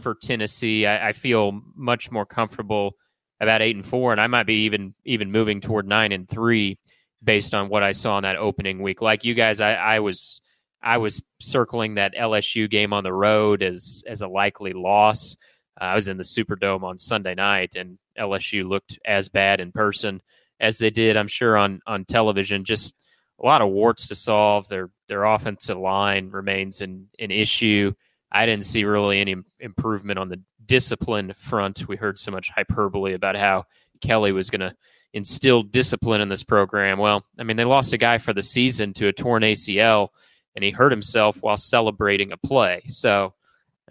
for 0.00 0.14
Tennessee. 0.14 0.86
I, 0.86 1.08
I 1.08 1.12
feel 1.12 1.60
much 1.74 2.10
more 2.10 2.26
comfortable 2.26 2.96
about 3.40 3.62
eight 3.62 3.76
and 3.76 3.86
four, 3.86 4.12
and 4.12 4.20
I 4.20 4.26
might 4.26 4.46
be 4.46 4.64
even 4.64 4.94
even 5.04 5.32
moving 5.32 5.60
toward 5.60 5.86
nine 5.86 6.12
and 6.12 6.28
three 6.28 6.78
based 7.22 7.54
on 7.54 7.68
what 7.68 7.82
I 7.82 7.92
saw 7.92 8.18
in 8.18 8.22
that 8.22 8.36
opening 8.36 8.82
week. 8.82 9.02
Like 9.02 9.24
you 9.24 9.34
guys, 9.34 9.60
I, 9.60 9.74
I 9.74 10.00
was 10.00 10.40
I 10.82 10.98
was 10.98 11.22
circling 11.40 11.94
that 11.96 12.14
LSU 12.14 12.70
game 12.70 12.92
on 12.92 13.04
the 13.04 13.12
road 13.12 13.62
as 13.62 14.04
as 14.06 14.22
a 14.22 14.28
likely 14.28 14.72
loss. 14.72 15.36
Uh, 15.80 15.84
I 15.84 15.94
was 15.94 16.08
in 16.08 16.16
the 16.16 16.22
Superdome 16.22 16.82
on 16.82 16.98
Sunday 16.98 17.34
night, 17.34 17.74
and 17.76 17.98
LSU 18.18 18.66
looked 18.66 18.98
as 19.04 19.28
bad 19.28 19.60
in 19.60 19.72
person 19.72 20.20
as 20.60 20.78
they 20.78 20.90
did, 20.90 21.16
I'm 21.16 21.28
sure, 21.28 21.56
on 21.56 21.80
on 21.86 22.04
television. 22.04 22.64
Just 22.64 22.94
a 23.42 23.46
lot 23.46 23.62
of 23.62 23.68
warts 23.68 24.08
to 24.08 24.14
solve. 24.14 24.68
Their 24.68 24.90
their 25.08 25.24
offensive 25.24 25.78
line 25.78 26.30
remains 26.30 26.80
an 26.80 27.08
an 27.18 27.30
issue. 27.30 27.92
I 28.30 28.46
didn't 28.46 28.64
see 28.64 28.84
really 28.84 29.20
any 29.20 29.36
improvement 29.60 30.18
on 30.18 30.28
the 30.28 30.40
discipline 30.66 31.32
front. 31.34 31.88
We 31.88 31.96
heard 31.96 32.18
so 32.18 32.30
much 32.30 32.50
hyperbole 32.50 33.14
about 33.14 33.36
how 33.36 33.64
Kelly 34.00 34.32
was 34.32 34.50
going 34.50 34.60
to 34.60 34.74
instill 35.12 35.62
discipline 35.62 36.20
in 36.20 36.28
this 36.28 36.42
program. 36.42 36.98
Well, 36.98 37.24
I 37.38 37.42
mean, 37.42 37.56
they 37.56 37.64
lost 37.64 37.92
a 37.92 37.98
guy 37.98 38.18
for 38.18 38.32
the 38.32 38.42
season 38.42 38.92
to 38.94 39.08
a 39.08 39.12
torn 39.12 39.42
ACL, 39.42 40.08
and 40.54 40.64
he 40.64 40.70
hurt 40.70 40.92
himself 40.92 41.38
while 41.40 41.56
celebrating 41.56 42.32
a 42.32 42.36
play. 42.36 42.82
So, 42.88 43.34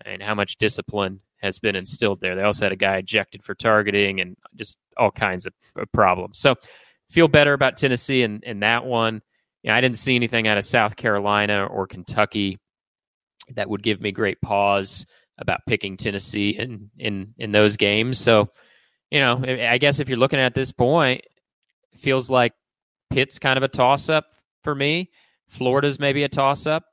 and 0.05 0.22
how 0.22 0.36
much 0.36 0.58
discipline 0.58 1.22
has 1.41 1.60
been 1.60 1.75
instilled 1.75 2.22
there. 2.22 2.36
They 2.36 2.44
also 2.44 2.65
had 2.65 2.72
a 2.72 2.77
guy 2.77 2.98
ejected 2.98 3.44
for 3.44 3.55
targeting 3.55 4.20
and 4.20 4.36
just 4.55 4.77
all 4.98 5.12
kinds 5.12 5.46
of, 5.46 5.53
problems. 5.91 6.39
So 6.39 6.55
feel 7.10 7.27
better 7.27 7.51
about 7.51 7.75
Tennessee 7.75 8.22
in, 8.22 8.39
in 8.44 8.62
that 8.62 8.86
one. 8.86 9.22
You 9.62 9.70
know, 9.70 9.75
I 9.75 9.82
didn't 9.82 9.98
see 9.98 10.15
anything 10.15 10.48
out 10.48 10.58
of 10.58 10.63
South 10.63 10.96
Carolina 10.96 11.65
or 11.65 11.86
Kentucky 11.86 12.60
that 13.55 13.70
would 13.70 13.84
give 13.84 14.00
me 14.00 14.13
great 14.13 14.39
pause 14.41 15.05
about 15.38 15.65
picking 15.68 15.98
Tennessee 15.98 16.51
in 16.51 16.89
in 16.98 17.34
in 17.38 17.51
those 17.51 17.77
games. 17.77 18.20
So, 18.20 18.50
you 19.12 19.20
know, 19.20 19.44
I 19.46 19.77
guess 19.77 20.00
if 20.00 20.10
you're 20.10 20.18
looking 20.18 20.39
at 20.39 20.54
this 20.54 20.72
point, 20.72 21.22
feels 21.96 22.30
like 22.30 22.54
Pitt's 23.10 23.39
kind 23.39 23.58
of 23.58 23.63
a 23.63 23.68
toss 23.68 24.10
up 24.10 24.25
for 24.63 24.74
me. 24.74 25.12
Florida's 25.48 26.00
maybe 26.00 26.24
a 26.24 26.30
toss 26.30 26.65
up, 26.65 26.84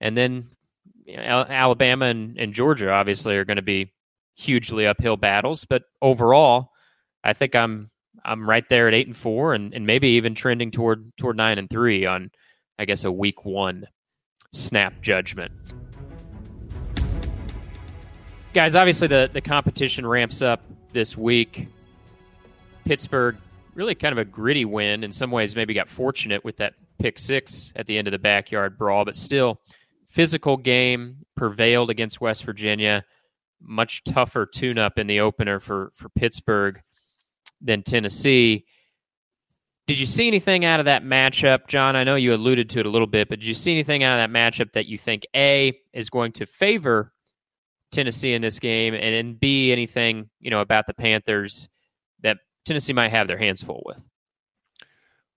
and 0.00 0.16
then 0.16 0.48
you 1.04 1.16
know, 1.16 1.44
Alabama 1.48 2.06
and, 2.06 2.38
and 2.38 2.52
Georgia 2.52 2.90
obviously 2.90 3.34
are 3.36 3.44
going 3.44 3.56
to 3.56 3.62
be 3.62 3.92
hugely 4.36 4.86
uphill 4.86 5.16
battles, 5.16 5.64
but 5.64 5.82
overall, 6.00 6.70
I 7.24 7.32
think 7.32 7.56
I'm 7.56 7.90
I'm 8.24 8.48
right 8.48 8.68
there 8.68 8.88
at 8.88 8.94
eight 8.94 9.06
and 9.06 9.16
four, 9.16 9.54
and, 9.54 9.72
and 9.74 9.86
maybe 9.86 10.08
even 10.10 10.34
trending 10.34 10.70
toward 10.70 11.12
toward 11.16 11.36
nine 11.36 11.58
and 11.58 11.68
three 11.68 12.06
on, 12.06 12.30
I 12.78 12.84
guess, 12.84 13.04
a 13.04 13.12
week 13.12 13.44
one 13.44 13.86
snap 14.52 15.00
judgment. 15.00 15.52
Guys, 18.54 18.74
obviously 18.74 19.08
the 19.08 19.30
the 19.32 19.40
competition 19.40 20.06
ramps 20.06 20.42
up 20.42 20.62
this 20.92 21.16
week. 21.16 21.68
Pittsburgh 22.84 23.36
really 23.74 23.94
kind 23.94 24.12
of 24.12 24.18
a 24.18 24.24
gritty 24.24 24.64
win. 24.64 25.04
In 25.04 25.12
some 25.12 25.30
ways, 25.30 25.54
maybe 25.54 25.74
got 25.74 25.88
fortunate 25.88 26.44
with 26.44 26.56
that 26.56 26.74
pick 26.98 27.18
six 27.18 27.72
at 27.76 27.86
the 27.86 27.96
end 27.96 28.08
of 28.08 28.12
the 28.12 28.18
backyard 28.18 28.78
brawl, 28.78 29.04
but 29.04 29.16
still 29.16 29.60
physical 30.08 30.56
game 30.56 31.18
prevailed 31.36 31.90
against 31.90 32.20
West 32.20 32.44
Virginia. 32.44 33.04
Much 33.60 34.02
tougher 34.04 34.46
tune 34.46 34.78
up 34.78 34.98
in 34.98 35.06
the 35.06 35.20
opener 35.20 35.60
for, 35.60 35.92
for 35.94 36.08
Pittsburgh 36.08 36.80
than 37.60 37.82
Tennessee. 37.82 38.64
Did 39.86 39.98
you 39.98 40.06
see 40.06 40.26
anything 40.26 40.64
out 40.64 40.80
of 40.80 40.86
that 40.86 41.02
matchup, 41.02 41.66
John? 41.66 41.96
I 41.96 42.04
know 42.04 42.14
you 42.14 42.34
alluded 42.34 42.70
to 42.70 42.80
it 42.80 42.86
a 42.86 42.90
little 42.90 43.06
bit, 43.06 43.28
but 43.28 43.40
did 43.40 43.46
you 43.46 43.54
see 43.54 43.72
anything 43.72 44.02
out 44.02 44.18
of 44.18 44.30
that 44.30 44.36
matchup 44.36 44.72
that 44.72 44.86
you 44.86 44.98
think 44.98 45.26
A 45.34 45.78
is 45.92 46.10
going 46.10 46.32
to 46.32 46.46
favor 46.46 47.12
Tennessee 47.90 48.34
in 48.34 48.42
this 48.42 48.58
game, 48.58 48.94
and 48.94 49.02
then 49.02 49.34
B 49.34 49.72
anything 49.72 50.28
you 50.40 50.50
know 50.50 50.60
about 50.60 50.86
the 50.86 50.94
Panthers 50.94 51.68
that 52.22 52.38
Tennessee 52.64 52.92
might 52.92 53.10
have 53.10 53.28
their 53.28 53.38
hands 53.38 53.62
full 53.62 53.82
with? 53.86 54.02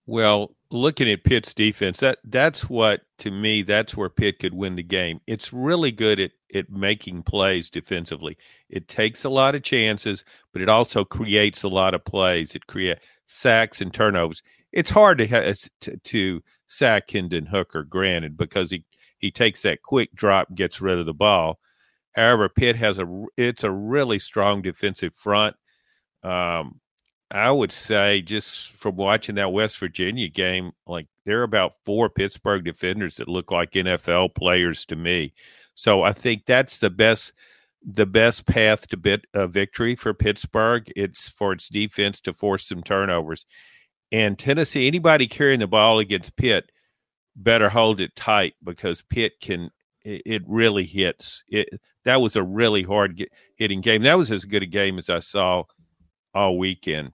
Well, 0.05 0.55
looking 0.72 1.10
at 1.10 1.24
Pitt's 1.24 1.53
defense, 1.53 2.00
that 2.00 2.20
that's 2.24 2.70
what 2.70 3.01
to 3.20 3.31
me 3.31 3.62
that's 3.62 3.96
where 3.96 4.10
Pitt 4.10 4.39
could 4.39 4.53
win 4.53 4.75
the 4.75 4.84
game. 4.84 5.22
It's 5.27 5.53
really 5.53 5.91
good 5.91 6.20
at 6.20 6.31
at 6.53 6.70
making 6.70 7.24
plays 7.24 7.70
defensively. 7.70 8.38
It 8.70 8.88
takes 8.88 9.24
a 9.24 9.29
lot 9.29 9.55
of 9.55 9.63
chances, 9.63 10.25
but 10.51 10.62
it 10.62 10.70
also 10.70 11.05
creates 11.05 11.63
a 11.63 11.70
lot 11.70 11.93
of 11.93 12.03
plays. 12.03 12.55
It 12.55 12.67
creates 12.67 13.01
sacks 13.27 13.79
and 13.79 13.93
turnovers. 13.93 14.41
It's 14.72 14.89
hard 14.89 15.17
to 15.20 15.55
to, 15.81 15.98
to 15.98 16.43
sack 16.67 17.12
Hendon 17.12 17.46
Hooker, 17.46 17.84
granted, 17.84 18.38
because 18.38 18.72
he 18.72 18.86
he 19.17 19.29
takes 19.31 19.62
that 19.62 19.84
quick 19.84 20.13
drop, 20.15 20.55
gets 20.55 20.81
rid 20.81 20.98
of 20.98 21.05
the 21.05 21.13
ball. 21.13 21.60
However, 22.13 22.50
Pitt 22.50 22.75
has 22.75 23.00
a 23.00 23.25
it's 23.38 23.63
a 23.63 23.72
really 23.72 24.20
strong 24.20 24.62
defensive 24.62 25.15
front. 25.15 25.56
Um, 26.24 26.82
I 27.32 27.51
would 27.51 27.72
say 27.72 28.22
just 28.22 28.72
from 28.74 28.98
watching 28.98 29.36
that 29.36 29.53
West 29.53 29.77
Virginia 29.80 30.27
game, 30.27 30.72
like 30.86 31.08
there 31.25 31.39
are 31.39 31.44
about 31.44 31.75
four 31.86 32.10
Pittsburgh 32.10 32.65
defenders 32.65 33.15
that 33.15 33.30
look 33.30 33.51
like 33.51 33.72
NFL 33.72 34.36
players 34.36 34.86
to 34.88 34.96
me. 34.98 35.34
So 35.74 36.03
I 36.03 36.12
think 36.12 36.46
that's 36.46 36.77
the 36.77 36.89
best 36.89 37.32
the 37.84 38.06
best 38.06 38.46
path 38.46 38.88
to 38.89 38.98
bit 38.98 39.25
a 39.34 39.48
victory 39.48 39.96
for 39.96 40.13
Pittsburgh. 40.13 40.91
It's 40.96 41.30
for 41.30 41.53
its 41.53 41.68
defense 41.70 42.22
to 42.22 42.34
force 42.34 42.68
some 42.68 42.84
turnovers. 42.84 43.46
And 44.12 44.38
Tennessee, 44.38 44.88
anybody 44.88 45.27
carrying 45.27 45.62
the 45.62 45.68
ball 45.68 46.00
against 46.00 46.36
Pitt 46.36 46.72
better 47.36 47.70
hold 47.70 48.01
it 48.01 48.15
tight 48.15 48.53
because 48.63 49.01
Pitt 49.03 49.34
can 49.41 49.72
it, 50.03 50.22
it 50.25 50.43
really 50.48 50.86
hits. 50.86 51.43
It 51.48 51.70
that 52.03 52.22
was 52.22 52.36
a 52.36 52.43
really 52.43 52.84
hard 52.84 53.24
hitting 53.55 53.81
game. 53.81 54.03
That 54.03 54.17
was 54.17 54.31
as 54.31 54.46
good 54.46 54.63
a 54.63 54.67
game 54.67 54.98
as 54.98 55.10
I 55.10 55.20
saw 55.20 55.63
all 56.34 56.58
weekend. 56.58 57.12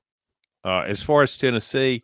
Uh, 0.64 0.84
as 0.88 1.02
far 1.02 1.24
as 1.24 1.38
Tennessee, 1.38 2.04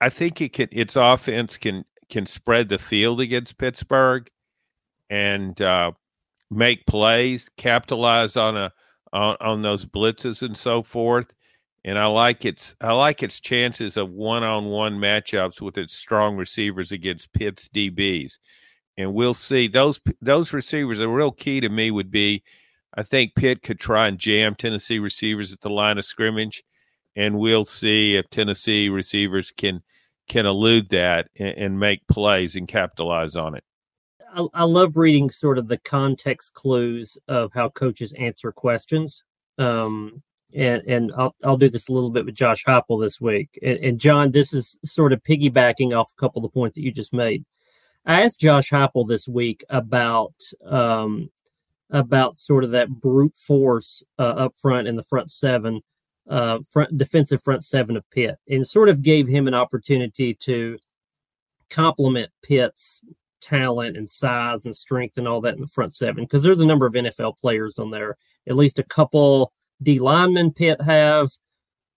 I 0.00 0.08
think 0.08 0.40
it 0.40 0.52
can 0.52 0.68
its 0.72 0.96
offense 0.96 1.56
can 1.56 1.84
can 2.08 2.26
spread 2.26 2.68
the 2.68 2.78
field 2.78 3.20
against 3.20 3.58
Pittsburgh 3.58 4.28
and 5.10 5.60
uh, 5.60 5.92
make 6.50 6.86
plays, 6.86 7.48
capitalize 7.56 8.36
on 8.36 8.56
a 8.56 8.72
on, 9.12 9.36
on 9.40 9.62
those 9.62 9.86
blitzes 9.86 10.42
and 10.42 10.56
so 10.56 10.82
forth. 10.82 11.32
And 11.84 11.98
I 11.98 12.06
like 12.06 12.44
its 12.44 12.74
I 12.80 12.92
like 12.92 13.22
its 13.22 13.40
chances 13.40 13.96
of 13.96 14.10
one 14.10 14.42
on 14.42 14.66
one 14.66 14.98
matchups 14.98 15.60
with 15.60 15.78
its 15.78 15.94
strong 15.94 16.36
receivers 16.36 16.92
against 16.92 17.32
Pitt's 17.32 17.68
DBs. 17.68 18.38
And 18.98 19.14
we'll 19.14 19.32
see 19.32 19.68
those 19.68 20.00
those 20.20 20.52
receivers. 20.52 20.98
The 20.98 21.08
real 21.08 21.32
key 21.32 21.60
to 21.60 21.70
me 21.70 21.90
would 21.90 22.10
be, 22.10 22.42
I 22.94 23.02
think 23.02 23.34
Pitt 23.34 23.62
could 23.62 23.80
try 23.80 24.08
and 24.08 24.18
jam 24.18 24.54
Tennessee 24.54 24.98
receivers 24.98 25.52
at 25.54 25.60
the 25.60 25.70
line 25.70 25.96
of 25.96 26.04
scrimmage 26.04 26.62
and 27.18 27.36
we'll 27.36 27.64
see 27.64 28.16
if 28.16 28.30
Tennessee 28.30 28.88
receivers 28.88 29.50
can 29.50 29.82
can 30.28 30.46
elude 30.46 30.88
that 30.90 31.28
and, 31.36 31.58
and 31.58 31.80
make 31.80 32.06
plays 32.06 32.54
and 32.54 32.68
capitalize 32.68 33.34
on 33.34 33.56
it. 33.56 33.64
I, 34.32 34.46
I, 34.54 34.64
love 34.64 34.96
reading 34.96 35.30
sort 35.30 35.58
of 35.58 35.68
the 35.68 35.78
context 35.78 36.54
clues 36.54 37.16
of 37.28 37.50
how 37.54 37.70
coaches 37.70 38.12
answer 38.12 38.52
questions. 38.52 39.24
Um, 39.56 40.22
and 40.54 40.82
and 40.86 41.12
I'll 41.16 41.34
I'll 41.44 41.56
do 41.56 41.68
this 41.68 41.88
a 41.88 41.92
little 41.92 42.10
bit 42.10 42.24
with 42.24 42.36
Josh 42.36 42.64
Heupel 42.64 43.02
this 43.02 43.20
week. 43.20 43.58
And, 43.62 43.78
and, 43.80 43.98
John, 43.98 44.30
this 44.30 44.52
is 44.52 44.78
sort 44.84 45.12
of 45.12 45.22
piggybacking 45.22 45.92
off 45.98 46.12
a 46.16 46.20
couple 46.20 46.38
of 46.38 46.44
the 46.44 46.54
points 46.54 46.76
that 46.76 46.82
you 46.82 46.92
just 46.92 47.12
made. 47.12 47.44
I 48.06 48.22
asked 48.22 48.40
Josh 48.40 48.70
Heupel 48.70 49.06
this 49.06 49.28
week 49.28 49.64
about 49.68 50.34
um, 50.64 51.30
about 51.90 52.36
sort 52.36 52.64
of 52.64 52.70
that 52.70 52.88
brute 52.88 53.36
force 53.36 54.02
uh, 54.18 54.22
up 54.22 54.54
front 54.60 54.88
in 54.88 54.96
the 54.96 55.02
front 55.02 55.30
seven 55.30 55.80
uh, 56.28 56.58
front 56.70 56.96
defensive 56.98 57.42
front 57.42 57.64
seven 57.64 57.96
of 57.96 58.08
Pitt, 58.10 58.38
and 58.48 58.66
sort 58.66 58.88
of 58.88 59.02
gave 59.02 59.26
him 59.26 59.48
an 59.48 59.54
opportunity 59.54 60.34
to 60.34 60.78
complement 61.70 62.30
Pitt's 62.42 63.00
talent 63.40 63.96
and 63.96 64.10
size 64.10 64.66
and 64.66 64.74
strength 64.74 65.16
and 65.16 65.28
all 65.28 65.40
that 65.40 65.54
in 65.54 65.60
the 65.60 65.66
front 65.66 65.94
seven 65.94 66.24
because 66.24 66.42
there's 66.42 66.60
a 66.60 66.66
number 66.66 66.86
of 66.86 66.94
NFL 66.94 67.38
players 67.38 67.78
on 67.78 67.90
there. 67.90 68.16
At 68.48 68.56
least 68.56 68.78
a 68.78 68.84
couple 68.84 69.52
D 69.82 69.98
linemen 69.98 70.52
Pitt 70.52 70.80
have, 70.80 71.28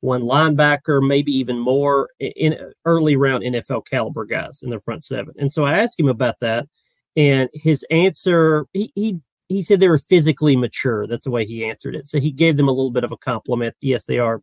one 0.01 0.23
linebacker, 0.23 1.07
maybe 1.07 1.31
even 1.31 1.57
more 1.57 2.09
in 2.19 2.57
early 2.85 3.15
round 3.15 3.43
NFL 3.43 3.85
caliber 3.87 4.25
guys 4.25 4.61
in 4.63 4.69
the 4.69 4.79
front 4.79 5.05
seven. 5.05 5.33
And 5.37 5.53
so 5.53 5.63
I 5.63 5.77
asked 5.79 5.99
him 5.99 6.09
about 6.09 6.39
that, 6.41 6.67
and 7.15 7.49
his 7.53 7.85
answer 7.89 8.65
he 8.73 8.91
he 8.95 9.19
he 9.47 9.61
said 9.61 9.79
they 9.79 9.87
were 9.87 9.97
physically 9.97 10.55
mature. 10.55 11.07
That's 11.07 11.25
the 11.25 11.31
way 11.31 11.45
he 11.45 11.65
answered 11.65 11.95
it. 11.95 12.07
So 12.07 12.19
he 12.19 12.31
gave 12.31 12.57
them 12.57 12.67
a 12.67 12.71
little 12.71 12.91
bit 12.91 13.03
of 13.03 13.11
a 13.11 13.17
compliment. 13.17 13.75
Yes, 13.81 14.05
they 14.05 14.17
are. 14.17 14.41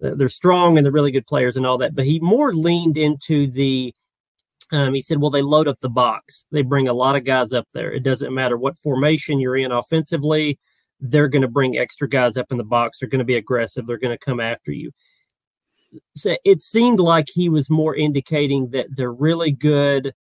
They're 0.00 0.28
strong 0.28 0.76
and 0.76 0.84
they're 0.84 0.92
really 0.92 1.12
good 1.12 1.26
players 1.26 1.56
and 1.56 1.64
all 1.64 1.78
that. 1.78 1.94
But 1.94 2.04
he 2.04 2.20
more 2.20 2.52
leaned 2.52 2.98
into 2.98 3.46
the. 3.46 3.94
Um, 4.72 4.94
he 4.94 5.00
said, 5.00 5.20
"Well, 5.20 5.30
they 5.30 5.42
load 5.42 5.68
up 5.68 5.78
the 5.78 5.88
box. 5.88 6.44
They 6.50 6.62
bring 6.62 6.88
a 6.88 6.92
lot 6.92 7.14
of 7.14 7.22
guys 7.22 7.52
up 7.52 7.68
there. 7.72 7.92
It 7.92 8.02
doesn't 8.02 8.34
matter 8.34 8.56
what 8.56 8.76
formation 8.78 9.38
you're 9.38 9.56
in 9.56 9.70
offensively 9.70 10.58
they're 11.00 11.28
going 11.28 11.42
to 11.42 11.48
bring 11.48 11.78
extra 11.78 12.08
guys 12.08 12.36
up 12.36 12.50
in 12.50 12.56
the 12.56 12.64
box. 12.64 12.98
They're 12.98 13.08
going 13.08 13.18
to 13.20 13.24
be 13.24 13.36
aggressive. 13.36 13.86
They're 13.86 13.98
going 13.98 14.16
to 14.16 14.24
come 14.24 14.40
after 14.40 14.72
you. 14.72 14.90
So 16.14 16.36
it 16.44 16.60
seemed 16.60 17.00
like 17.00 17.28
he 17.32 17.48
was 17.48 17.70
more 17.70 17.94
indicating 17.94 18.70
that 18.70 18.88
they're 18.90 19.12
really 19.12 19.52
good 19.52 20.12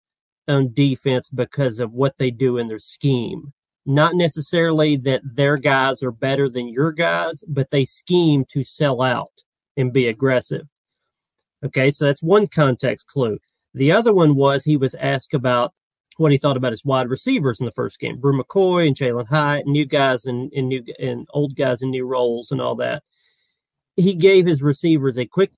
on 0.47 0.73
defense 0.73 1.29
because 1.29 1.79
of 1.79 1.93
what 1.93 2.17
they 2.17 2.31
do 2.31 2.57
in 2.57 2.67
their 2.67 2.79
scheme. 2.79 3.51
Not 3.85 4.15
necessarily 4.15 4.95
that 4.97 5.21
their 5.23 5.57
guys 5.57 6.01
are 6.01 6.11
better 6.11 6.49
than 6.49 6.67
your 6.67 6.91
guys, 6.91 7.43
but 7.47 7.69
they 7.69 7.85
scheme 7.85 8.45
to 8.49 8.63
sell 8.63 9.01
out 9.01 9.31
and 9.77 9.93
be 9.93 10.07
aggressive. 10.07 10.67
Okay, 11.63 11.89
so 11.89 12.05
that's 12.05 12.23
one 12.23 12.47
context 12.47 13.07
clue. 13.07 13.37
The 13.73 13.91
other 13.91 14.13
one 14.13 14.35
was 14.35 14.63
he 14.63 14.77
was 14.77 14.95
asked 14.95 15.33
about 15.33 15.73
what 16.17 16.31
he 16.31 16.37
thought 16.37 16.57
about 16.57 16.71
his 16.71 16.85
wide 16.85 17.09
receivers 17.09 17.59
in 17.59 17.65
the 17.65 17.71
first 17.71 17.99
game. 17.99 18.19
Bru 18.19 18.41
McCoy 18.41 18.87
and 18.87 18.95
Jalin 18.95 19.27
Hyatt, 19.27 19.67
new 19.67 19.85
guys 19.85 20.25
and, 20.25 20.51
and 20.53 20.69
new 20.69 20.83
and 20.99 21.27
old 21.33 21.55
guys 21.55 21.81
in 21.81 21.89
new 21.89 22.05
roles 22.05 22.51
and 22.51 22.61
all 22.61 22.75
that. 22.75 23.03
He 23.95 24.13
gave 24.13 24.45
his 24.45 24.63
receivers 24.63 25.17
a 25.17 25.25
quick 25.25 25.51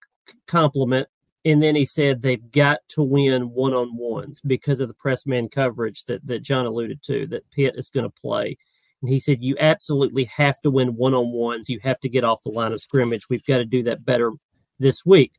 compliment 0.47 1.07
and 1.47 1.63
then 1.63 1.77
he 1.77 1.85
said 1.85 2.21
they've 2.21 2.51
got 2.51 2.79
to 2.89 3.01
win 3.01 3.51
one 3.51 3.73
on 3.73 3.95
ones 3.95 4.41
because 4.41 4.81
of 4.81 4.89
the 4.89 4.93
press 4.93 5.25
man 5.25 5.47
coverage 5.47 6.03
that, 6.03 6.25
that 6.27 6.41
John 6.41 6.65
alluded 6.65 7.01
to 7.03 7.25
that 7.27 7.49
Pitt 7.51 7.75
is 7.77 7.89
going 7.89 8.03
to 8.03 8.21
play. 8.21 8.57
And 9.01 9.09
he 9.09 9.17
said, 9.17 9.41
You 9.41 9.55
absolutely 9.57 10.25
have 10.25 10.59
to 10.61 10.71
win 10.71 10.97
one 10.97 11.13
on 11.13 11.31
ones. 11.31 11.69
You 11.69 11.79
have 11.83 12.01
to 12.01 12.09
get 12.09 12.25
off 12.25 12.43
the 12.43 12.49
line 12.49 12.73
of 12.73 12.81
scrimmage. 12.81 13.29
We've 13.29 13.45
got 13.45 13.59
to 13.59 13.65
do 13.65 13.81
that 13.83 14.03
better 14.03 14.31
this 14.77 15.05
week. 15.05 15.35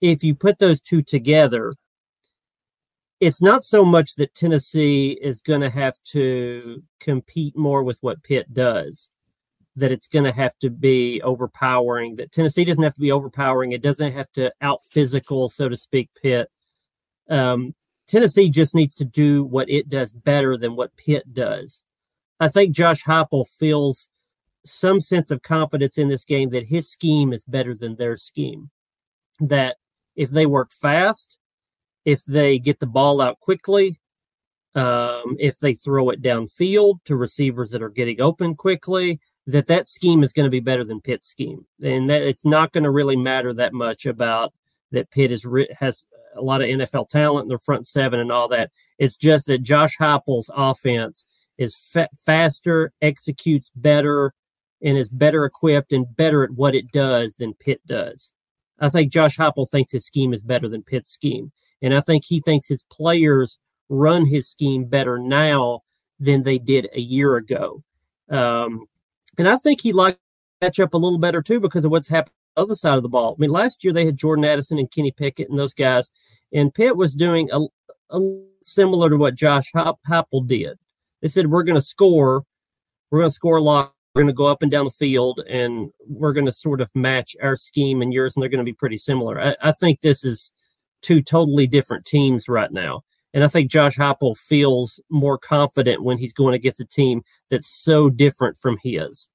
If 0.00 0.24
you 0.24 0.34
put 0.34 0.60
those 0.60 0.80
two 0.80 1.02
together, 1.02 1.74
it's 3.20 3.42
not 3.42 3.62
so 3.62 3.84
much 3.84 4.14
that 4.16 4.34
Tennessee 4.34 5.18
is 5.20 5.42
going 5.42 5.60
to 5.60 5.70
have 5.70 5.96
to 6.04 6.82
compete 7.00 7.56
more 7.56 7.82
with 7.82 7.98
what 8.00 8.22
Pitt 8.22 8.52
does, 8.54 9.10
that 9.76 9.92
it's 9.92 10.08
going 10.08 10.24
to 10.24 10.32
have 10.32 10.58
to 10.60 10.70
be 10.70 11.20
overpowering, 11.22 12.14
that 12.16 12.32
Tennessee 12.32 12.64
doesn't 12.64 12.82
have 12.82 12.94
to 12.94 13.00
be 13.00 13.12
overpowering. 13.12 13.72
It 13.72 13.82
doesn't 13.82 14.12
have 14.12 14.32
to 14.32 14.52
out 14.62 14.84
physical, 14.86 15.50
so 15.50 15.68
to 15.68 15.76
speak, 15.76 16.08
Pitt. 16.20 16.50
Um, 17.28 17.74
Tennessee 18.08 18.48
just 18.48 18.74
needs 18.74 18.94
to 18.96 19.04
do 19.04 19.44
what 19.44 19.70
it 19.70 19.88
does 19.88 20.12
better 20.12 20.56
than 20.56 20.74
what 20.74 20.96
Pitt 20.96 21.32
does. 21.32 21.84
I 22.40 22.48
think 22.48 22.74
Josh 22.74 23.04
Heupel 23.04 23.46
feels 23.46 24.08
some 24.64 24.98
sense 24.98 25.30
of 25.30 25.42
confidence 25.42 25.98
in 25.98 26.08
this 26.08 26.24
game 26.24 26.48
that 26.50 26.66
his 26.66 26.90
scheme 26.90 27.32
is 27.32 27.44
better 27.44 27.74
than 27.74 27.96
their 27.96 28.16
scheme. 28.16 28.70
That 29.40 29.76
if 30.16 30.30
they 30.30 30.46
work 30.46 30.72
fast, 30.72 31.36
if 32.04 32.24
they 32.24 32.58
get 32.58 32.80
the 32.80 32.86
ball 32.86 33.20
out 33.20 33.40
quickly, 33.40 34.00
um, 34.74 35.36
if 35.38 35.58
they 35.58 35.74
throw 35.74 36.10
it 36.10 36.22
downfield 36.22 37.02
to 37.04 37.16
receivers 37.16 37.70
that 37.70 37.82
are 37.82 37.90
getting 37.90 38.20
open 38.20 38.54
quickly, 38.54 39.20
that 39.46 39.66
that 39.66 39.88
scheme 39.88 40.22
is 40.22 40.32
going 40.32 40.44
to 40.44 40.50
be 40.50 40.60
better 40.60 40.84
than 40.84 41.00
Pitt's 41.00 41.28
scheme, 41.28 41.66
and 41.82 42.08
that 42.08 42.22
it's 42.22 42.44
not 42.44 42.72
going 42.72 42.84
to 42.84 42.90
really 42.90 43.16
matter 43.16 43.52
that 43.54 43.72
much 43.72 44.06
about 44.06 44.52
that 44.92 45.10
Pitt 45.10 45.32
is 45.32 45.46
has 45.78 46.04
a 46.36 46.42
lot 46.42 46.62
of 46.62 46.68
NFL 46.68 47.08
talent 47.08 47.44
in 47.44 47.48
their 47.48 47.58
front 47.58 47.86
seven 47.86 48.20
and 48.20 48.30
all 48.30 48.48
that. 48.48 48.70
It's 48.98 49.16
just 49.16 49.46
that 49.46 49.62
Josh 49.62 49.96
Heupel's 49.98 50.50
offense 50.54 51.26
is 51.58 51.76
fa- 51.76 52.08
faster, 52.24 52.92
executes 53.02 53.70
better, 53.74 54.32
and 54.82 54.96
is 54.96 55.10
better 55.10 55.44
equipped 55.44 55.92
and 55.92 56.06
better 56.16 56.44
at 56.44 56.52
what 56.52 56.74
it 56.74 56.90
does 56.92 57.34
than 57.34 57.54
Pitt 57.54 57.80
does. 57.86 58.32
I 58.78 58.88
think 58.88 59.12
Josh 59.12 59.36
Heupel 59.36 59.68
thinks 59.68 59.92
his 59.92 60.06
scheme 60.06 60.32
is 60.32 60.42
better 60.42 60.68
than 60.68 60.82
Pitt's 60.82 61.10
scheme. 61.10 61.52
And 61.82 61.94
I 61.94 62.00
think 62.00 62.24
he 62.24 62.40
thinks 62.40 62.68
his 62.68 62.84
players 62.84 63.58
run 63.88 64.26
his 64.26 64.48
scheme 64.48 64.84
better 64.84 65.18
now 65.18 65.80
than 66.18 66.42
they 66.42 66.58
did 66.58 66.88
a 66.94 67.00
year 67.00 67.36
ago. 67.36 67.82
Um, 68.28 68.86
and 69.38 69.48
I 69.48 69.56
think 69.56 69.80
he 69.80 69.92
liked 69.92 70.18
catch 70.60 70.78
up 70.78 70.94
a 70.94 70.98
little 70.98 71.18
better 71.18 71.42
too 71.42 71.60
because 71.60 71.84
of 71.84 71.90
what's 71.90 72.08
happened 72.08 72.34
on 72.56 72.62
the 72.62 72.62
other 72.66 72.74
side 72.74 72.96
of 72.96 73.02
the 73.02 73.08
ball. 73.08 73.34
I 73.36 73.40
mean, 73.40 73.50
last 73.50 73.82
year 73.82 73.92
they 73.92 74.04
had 74.04 74.16
Jordan 74.16 74.44
Addison 74.44 74.78
and 74.78 74.90
Kenny 74.90 75.10
Pickett 75.10 75.48
and 75.48 75.58
those 75.58 75.74
guys, 75.74 76.12
and 76.52 76.72
Pitt 76.72 76.96
was 76.96 77.14
doing 77.14 77.48
a, 77.52 77.60
a 78.10 78.40
similar 78.62 79.10
to 79.10 79.16
what 79.16 79.34
Josh 79.34 79.72
Heupel 79.72 80.46
did. 80.46 80.78
They 81.22 81.28
said, 81.28 81.46
We're 81.46 81.62
going 81.62 81.76
to 81.76 81.80
score, 81.80 82.44
we're 83.10 83.20
going 83.20 83.30
to 83.30 83.34
score 83.34 83.56
a 83.56 83.62
lot. 83.62 83.94
We're 84.14 84.22
going 84.22 84.34
to 84.34 84.36
go 84.36 84.46
up 84.46 84.62
and 84.62 84.72
down 84.72 84.86
the 84.86 84.90
field, 84.90 85.40
and 85.48 85.90
we're 86.08 86.32
going 86.32 86.46
to 86.46 86.52
sort 86.52 86.80
of 86.80 86.90
match 86.96 87.36
our 87.40 87.56
scheme 87.56 88.02
and 88.02 88.12
yours, 88.12 88.34
and 88.34 88.42
they're 88.42 88.50
going 88.50 88.58
to 88.58 88.64
be 88.64 88.72
pretty 88.72 88.98
similar. 88.98 89.40
I, 89.40 89.56
I 89.62 89.70
think 89.70 90.00
this 90.00 90.24
is 90.24 90.52
two 91.02 91.22
totally 91.22 91.66
different 91.66 92.04
teams 92.04 92.48
right 92.48 92.72
now. 92.72 93.02
And 93.32 93.44
I 93.44 93.48
think 93.48 93.70
Josh 93.70 93.96
Heupel 93.96 94.36
feels 94.36 95.00
more 95.08 95.38
confident 95.38 96.02
when 96.02 96.18
he's 96.18 96.32
going 96.32 96.54
against 96.54 96.80
a 96.80 96.84
team 96.84 97.22
that's 97.48 97.68
so 97.68 98.10
different 98.10 98.58
from 98.60 98.78
his. 98.82 99.30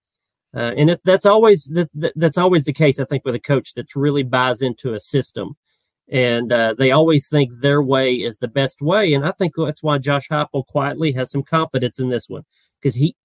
Uh, 0.53 0.73
and 0.77 0.97
that's 1.03 1.25
always 1.25 1.65
that, 1.65 1.89
that's 2.15 2.37
always 2.37 2.63
the 2.63 2.73
case. 2.73 2.99
I 2.99 3.05
think 3.05 3.25
with 3.25 3.35
a 3.35 3.39
coach 3.39 3.73
that's 3.73 3.95
really 3.95 4.23
buys 4.23 4.61
into 4.61 4.93
a 4.93 4.99
system, 4.99 5.55
and 6.09 6.51
uh, 6.51 6.75
they 6.77 6.91
always 6.91 7.27
think 7.27 7.51
their 7.59 7.81
way 7.81 8.13
is 8.13 8.37
the 8.37 8.47
best 8.47 8.81
way. 8.81 9.13
And 9.13 9.25
I 9.25 9.31
think 9.31 9.53
that's 9.57 9.83
why 9.83 9.97
Josh 9.97 10.29
Heupel 10.29 10.65
quietly 10.65 11.11
has 11.13 11.29
some 11.29 11.43
confidence 11.43 11.99
in 11.99 12.09
this 12.09 12.29
one 12.29 12.43
because 12.81 12.95
he 12.95 13.15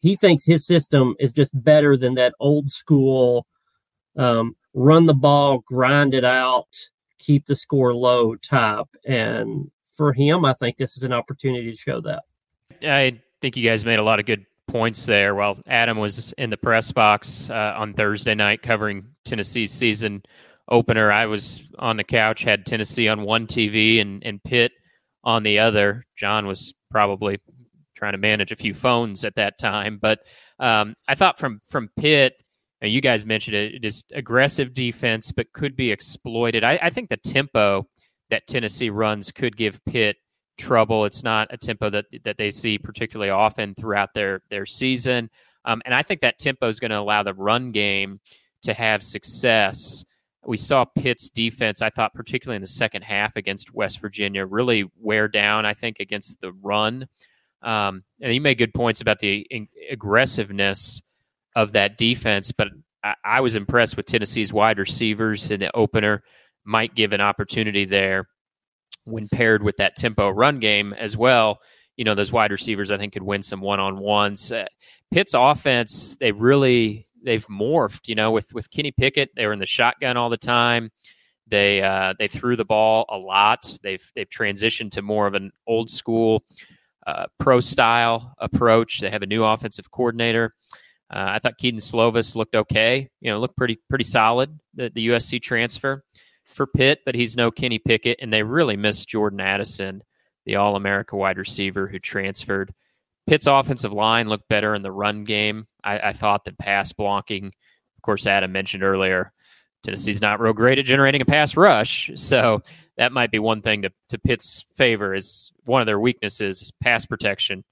he 0.00 0.16
thinks 0.16 0.44
his 0.44 0.66
system 0.66 1.14
is 1.20 1.32
just 1.32 1.52
better 1.62 1.96
than 1.96 2.14
that 2.14 2.34
old 2.40 2.72
school 2.72 3.46
um, 4.16 4.56
run 4.74 5.06
the 5.06 5.14
ball, 5.14 5.58
grind 5.58 6.14
it 6.14 6.24
out, 6.24 6.68
keep 7.22 7.46
the 7.46 7.54
score 7.54 7.94
low 7.94 8.34
type. 8.36 8.88
And 9.06 9.70
for 9.92 10.12
him, 10.12 10.44
I 10.44 10.52
think 10.54 10.76
this 10.76 10.96
is 10.96 11.02
an 11.02 11.12
opportunity 11.12 11.70
to 11.70 11.76
show 11.76 12.00
that. 12.00 12.24
I 12.82 13.20
think 13.40 13.56
you 13.56 13.68
guys 13.68 13.84
made 13.84 13.98
a 13.98 14.02
lot 14.02 14.18
of 14.18 14.26
good 14.26 14.44
points 14.68 15.06
there. 15.06 15.34
While 15.34 15.58
Adam 15.66 15.98
was 15.98 16.32
in 16.38 16.50
the 16.50 16.56
press 16.56 16.90
box 16.92 17.50
uh, 17.50 17.74
on 17.76 17.94
Thursday 17.94 18.34
night 18.34 18.62
covering 18.62 19.04
Tennessee's 19.24 19.70
season 19.70 20.22
opener, 20.68 21.12
I 21.12 21.26
was 21.26 21.62
on 21.78 21.96
the 21.96 22.04
couch, 22.04 22.42
had 22.42 22.66
Tennessee 22.66 23.08
on 23.08 23.22
one 23.22 23.46
TV 23.46 24.00
and, 24.00 24.24
and 24.24 24.42
Pitt 24.42 24.72
on 25.24 25.42
the 25.42 25.58
other. 25.58 26.06
John 26.16 26.46
was 26.46 26.74
probably 26.90 27.38
trying 27.94 28.12
to 28.12 28.18
manage 28.18 28.50
a 28.50 28.56
few 28.56 28.74
phones 28.74 29.24
at 29.24 29.36
that 29.36 29.58
time, 29.58 29.98
but 30.00 30.20
um, 30.58 30.96
I 31.08 31.14
thought 31.14 31.38
from 31.38 31.60
from 31.68 31.90
Pitt, 31.96 32.41
you 32.88 33.00
guys 33.00 33.24
mentioned 33.24 33.56
it, 33.56 33.74
it 33.76 33.84
is 33.84 34.04
aggressive 34.12 34.74
defense, 34.74 35.30
but 35.32 35.52
could 35.52 35.76
be 35.76 35.92
exploited. 35.92 36.64
I, 36.64 36.78
I, 36.82 36.90
think 36.90 37.08
the 37.08 37.16
tempo 37.16 37.86
that 38.30 38.46
Tennessee 38.46 38.90
runs 38.90 39.30
could 39.30 39.56
give 39.56 39.84
Pitt 39.84 40.16
trouble. 40.58 41.04
It's 41.04 41.22
not 41.22 41.48
a 41.50 41.56
tempo 41.56 41.90
that 41.90 42.06
that 42.24 42.38
they 42.38 42.50
see 42.50 42.78
particularly 42.78 43.30
often 43.30 43.74
throughout 43.74 44.14
their 44.14 44.42
their 44.50 44.66
season, 44.66 45.30
um, 45.64 45.80
and 45.84 45.94
I 45.94 46.02
think 46.02 46.20
that 46.20 46.38
tempo 46.38 46.68
is 46.68 46.80
going 46.80 46.90
to 46.90 46.98
allow 46.98 47.22
the 47.22 47.34
run 47.34 47.70
game 47.70 48.20
to 48.62 48.74
have 48.74 49.02
success. 49.02 50.04
We 50.44 50.56
saw 50.56 50.84
Pitt's 50.84 51.30
defense, 51.30 51.82
I 51.82 51.90
thought, 51.90 52.14
particularly 52.14 52.56
in 52.56 52.62
the 52.62 52.66
second 52.66 53.02
half 53.02 53.36
against 53.36 53.72
West 53.72 54.00
Virginia, 54.00 54.44
really 54.44 54.90
wear 54.98 55.28
down. 55.28 55.66
I 55.66 55.74
think 55.74 56.00
against 56.00 56.40
the 56.40 56.52
run, 56.52 57.06
um, 57.62 58.02
and 58.20 58.34
you 58.34 58.40
made 58.40 58.58
good 58.58 58.74
points 58.74 59.00
about 59.00 59.20
the 59.20 59.46
aggressiveness 59.88 61.00
of 61.56 61.72
that 61.72 61.98
defense. 61.98 62.52
But 62.52 62.68
I, 63.02 63.14
I 63.24 63.40
was 63.40 63.56
impressed 63.56 63.96
with 63.96 64.06
Tennessee's 64.06 64.52
wide 64.52 64.78
receivers 64.78 65.50
in 65.50 65.60
the 65.60 65.74
opener. 65.76 66.22
Might 66.64 66.94
give 66.94 67.12
an 67.12 67.20
opportunity 67.20 67.84
there 67.84 68.28
when 69.04 69.28
paired 69.28 69.62
with 69.62 69.76
that 69.78 69.96
tempo 69.96 70.28
run 70.30 70.60
game 70.60 70.92
as 70.92 71.16
well. 71.16 71.58
You 71.96 72.04
know, 72.04 72.14
those 72.14 72.32
wide 72.32 72.52
receivers 72.52 72.90
I 72.90 72.98
think 72.98 73.12
could 73.12 73.22
win 73.22 73.42
some 73.42 73.60
one 73.60 73.80
on 73.80 73.98
ones. 73.98 74.52
Uh, 74.52 74.66
Pitt's 75.12 75.34
offense, 75.34 76.16
they 76.20 76.32
really 76.32 77.06
they've 77.22 77.46
morphed. 77.48 78.08
You 78.08 78.14
know, 78.14 78.30
with 78.30 78.52
with 78.54 78.70
Kenny 78.70 78.92
Pickett, 78.92 79.30
they 79.34 79.46
were 79.46 79.52
in 79.52 79.58
the 79.58 79.66
shotgun 79.66 80.16
all 80.16 80.30
the 80.30 80.36
time. 80.36 80.90
They 81.48 81.82
uh, 81.82 82.14
they 82.18 82.28
threw 82.28 82.56
the 82.56 82.64
ball 82.64 83.04
a 83.08 83.18
lot. 83.18 83.78
They've 83.82 84.04
they've 84.14 84.28
transitioned 84.28 84.92
to 84.92 85.02
more 85.02 85.26
of 85.26 85.34
an 85.34 85.52
old 85.66 85.90
school 85.90 86.44
uh, 87.06 87.26
pro 87.38 87.60
style 87.60 88.34
approach. 88.38 89.00
They 89.00 89.10
have 89.10 89.22
a 89.22 89.26
new 89.26 89.44
offensive 89.44 89.90
coordinator. 89.90 90.54
Uh, 91.12 91.26
I 91.28 91.38
thought 91.38 91.58
Kedon 91.58 91.80
Slovis 91.80 92.34
looked 92.34 92.54
okay. 92.54 93.10
You 93.20 93.30
know, 93.30 93.40
looked 93.40 93.56
pretty 93.56 93.78
pretty 93.88 94.04
solid. 94.04 94.58
The, 94.74 94.90
the 94.90 95.08
USC 95.08 95.42
transfer 95.42 96.02
for 96.44 96.66
Pitt, 96.66 97.00
but 97.04 97.14
he's 97.14 97.36
no 97.36 97.50
Kenny 97.50 97.78
Pickett, 97.78 98.18
and 98.20 98.32
they 98.32 98.42
really 98.42 98.76
missed 98.76 99.08
Jordan 99.08 99.40
Addison, 99.40 100.02
the 100.46 100.56
All 100.56 100.76
America 100.76 101.16
wide 101.16 101.38
receiver 101.38 101.86
who 101.86 101.98
transferred. 101.98 102.72
Pitt's 103.26 103.46
offensive 103.46 103.92
line 103.92 104.28
looked 104.28 104.48
better 104.48 104.74
in 104.74 104.82
the 104.82 104.90
run 104.90 105.24
game. 105.24 105.66
I, 105.84 105.98
I 105.98 106.12
thought 106.12 106.44
that 106.44 106.58
pass 106.58 106.92
blocking, 106.92 107.46
of 107.46 108.02
course, 108.02 108.26
Adam 108.26 108.50
mentioned 108.50 108.82
earlier, 108.82 109.32
Tennessee's 109.82 110.20
not 110.20 110.40
real 110.40 110.52
great 110.52 110.78
at 110.78 110.84
generating 110.84 111.22
a 111.22 111.26
pass 111.26 111.56
rush, 111.56 112.10
so 112.14 112.62
that 112.96 113.12
might 113.12 113.30
be 113.30 113.38
one 113.38 113.62
thing 113.62 113.82
to, 113.82 113.90
to 114.10 114.18
Pitt's 114.18 114.64
favor. 114.74 115.14
Is 115.14 115.52
one 115.64 115.82
of 115.82 115.86
their 115.86 116.00
weaknesses 116.00 116.62
is 116.62 116.72
pass 116.80 117.06
protection. 117.06 117.64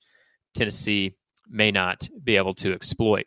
Tennessee 0.55 1.15
may 1.51 1.71
not 1.71 2.09
be 2.25 2.37
able 2.37 2.55
to 2.55 2.73
exploit. 2.73 3.27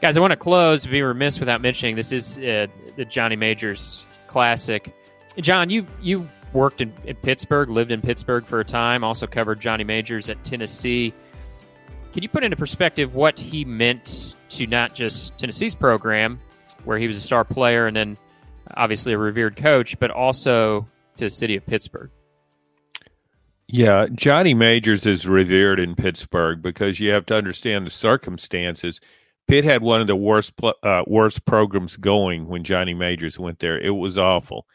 Guys, 0.00 0.16
I 0.16 0.20
want 0.20 0.32
to 0.32 0.36
close. 0.36 0.84
Be 0.84 1.00
remiss 1.02 1.38
without 1.38 1.60
mentioning 1.60 1.94
this 1.94 2.12
is 2.12 2.38
uh, 2.38 2.66
the 2.96 3.04
Johnny 3.04 3.36
Majors 3.36 4.04
Classic. 4.26 4.92
John, 5.38 5.70
you 5.70 5.86
you 6.00 6.28
worked 6.52 6.80
in, 6.80 6.92
in, 7.04 7.16
Pittsburgh, 7.16 7.70
lived 7.70 7.92
in 7.92 8.02
Pittsburgh 8.02 8.44
for 8.44 8.60
a 8.60 8.64
time, 8.64 9.04
also 9.04 9.26
covered 9.26 9.60
Johnny 9.60 9.84
Majors 9.84 10.28
at 10.28 10.42
Tennessee. 10.44 11.14
Can 12.12 12.22
you 12.22 12.28
put 12.28 12.44
into 12.44 12.56
perspective 12.56 13.14
what 13.14 13.38
he 13.38 13.64
meant 13.64 14.36
to 14.50 14.66
not 14.66 14.94
just 14.94 15.38
Tennessee's 15.38 15.74
program, 15.74 16.38
where 16.84 16.98
he 16.98 17.06
was 17.06 17.16
a 17.16 17.20
star 17.20 17.44
player 17.44 17.86
and 17.86 17.96
then 17.96 18.18
obviously 18.74 19.12
a 19.12 19.18
revered 19.18 19.56
coach, 19.56 19.98
but 19.98 20.10
also 20.10 20.84
to 21.16 21.24
the 21.24 21.30
city 21.30 21.56
of 21.56 21.64
Pittsburgh? 21.64 22.10
Yeah, 23.74 24.06
Johnny 24.12 24.52
Majors 24.52 25.06
is 25.06 25.26
revered 25.26 25.80
in 25.80 25.94
Pittsburgh 25.94 26.60
because 26.60 27.00
you 27.00 27.10
have 27.12 27.24
to 27.24 27.34
understand 27.34 27.86
the 27.86 27.90
circumstances. 27.90 29.00
Pitt 29.48 29.64
had 29.64 29.80
one 29.80 30.02
of 30.02 30.06
the 30.06 30.14
worst 30.14 30.52
uh, 30.62 31.04
worst 31.06 31.46
programs 31.46 31.96
going 31.96 32.48
when 32.48 32.64
Johnny 32.64 32.92
Majors 32.92 33.38
went 33.38 33.60
there. 33.60 33.80
It 33.80 33.96
was 33.96 34.18
awful, 34.18 34.66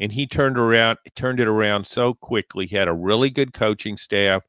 and 0.00 0.10
he 0.10 0.26
turned 0.26 0.58
around 0.58 0.98
turned 1.14 1.38
it 1.38 1.46
around 1.46 1.86
so 1.86 2.12
quickly. 2.12 2.66
He 2.66 2.74
had 2.74 2.88
a 2.88 2.92
really 2.92 3.30
good 3.30 3.54
coaching 3.54 3.96
staff. 3.96 4.42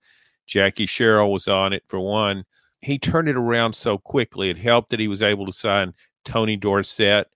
Jackie 0.48 0.88
Sherrill 0.88 1.32
was 1.32 1.48
on 1.48 1.72
it 1.72 1.84
for 1.88 2.00
one. 2.00 2.44
He 2.82 2.98
turned 2.98 3.30
it 3.30 3.38
around 3.38 3.74
so 3.74 4.00
quickly. 4.00 4.50
It 4.50 4.58
helped 4.58 4.90
that 4.90 5.00
he 5.00 5.08
was 5.08 5.22
able 5.22 5.46
to 5.46 5.54
sign 5.54 5.94
Tony 6.24 6.58
Dorsett. 6.58 7.28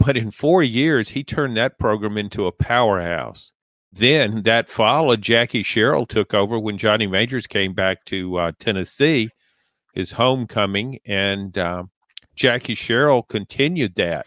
But 0.00 0.16
in 0.16 0.32
four 0.32 0.64
years, 0.64 1.10
he 1.10 1.22
turned 1.22 1.56
that 1.56 1.78
program 1.78 2.18
into 2.18 2.46
a 2.46 2.52
powerhouse. 2.52 3.52
Then 3.92 4.42
that 4.42 4.70
followed. 4.70 5.20
Jackie 5.20 5.62
Sherrill 5.62 6.06
took 6.06 6.32
over 6.32 6.58
when 6.58 6.78
Johnny 6.78 7.06
Majors 7.06 7.46
came 7.46 7.74
back 7.74 8.04
to 8.06 8.36
uh, 8.36 8.52
Tennessee 8.58 9.28
his 9.92 10.12
homecoming, 10.12 10.98
and 11.04 11.56
um, 11.58 11.90
Jackie 12.34 12.74
Sherrill 12.74 13.22
continued 13.22 13.94
that. 13.96 14.26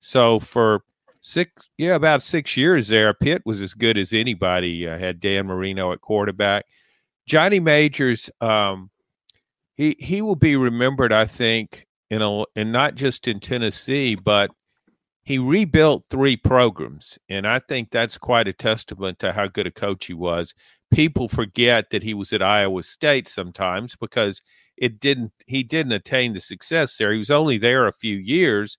So 0.00 0.38
for 0.38 0.82
six, 1.20 1.68
yeah, 1.78 1.94
about 1.94 2.22
six 2.22 2.56
years 2.56 2.88
there, 2.88 3.14
Pitt 3.14 3.42
was 3.44 3.62
as 3.62 3.74
good 3.74 3.96
as 3.98 4.12
anybody. 4.12 4.88
Uh, 4.88 4.98
had 4.98 5.20
Dan 5.20 5.46
Marino 5.46 5.92
at 5.92 6.00
quarterback. 6.00 6.64
Johnny 7.26 7.60
Majors, 7.60 8.28
um, 8.40 8.90
he 9.76 9.96
he 9.98 10.22
will 10.22 10.36
be 10.36 10.56
remembered, 10.56 11.12
I 11.12 11.26
think, 11.26 11.86
in 12.10 12.22
a 12.22 12.44
and 12.56 12.72
not 12.72 12.94
just 12.94 13.28
in 13.28 13.40
Tennessee, 13.40 14.14
but 14.14 14.50
he 15.24 15.38
rebuilt 15.38 16.04
three 16.10 16.36
programs, 16.36 17.18
and 17.30 17.46
I 17.46 17.58
think 17.58 17.90
that's 17.90 18.18
quite 18.18 18.46
a 18.46 18.52
testament 18.52 19.18
to 19.20 19.32
how 19.32 19.46
good 19.46 19.66
a 19.66 19.70
coach 19.70 20.06
he 20.06 20.14
was. 20.14 20.54
People 20.92 21.28
forget 21.28 21.90
that 21.90 22.02
he 22.02 22.12
was 22.12 22.32
at 22.32 22.42
Iowa 22.42 22.82
State 22.82 23.26
sometimes 23.26 23.96
because 23.96 24.42
it 24.76 25.00
didn't 25.00 25.32
he 25.46 25.62
didn't 25.62 25.92
attain 25.92 26.34
the 26.34 26.40
success 26.40 26.96
there. 26.96 27.12
He 27.12 27.18
was 27.18 27.30
only 27.30 27.56
there 27.56 27.86
a 27.86 27.92
few 27.92 28.16
years, 28.16 28.76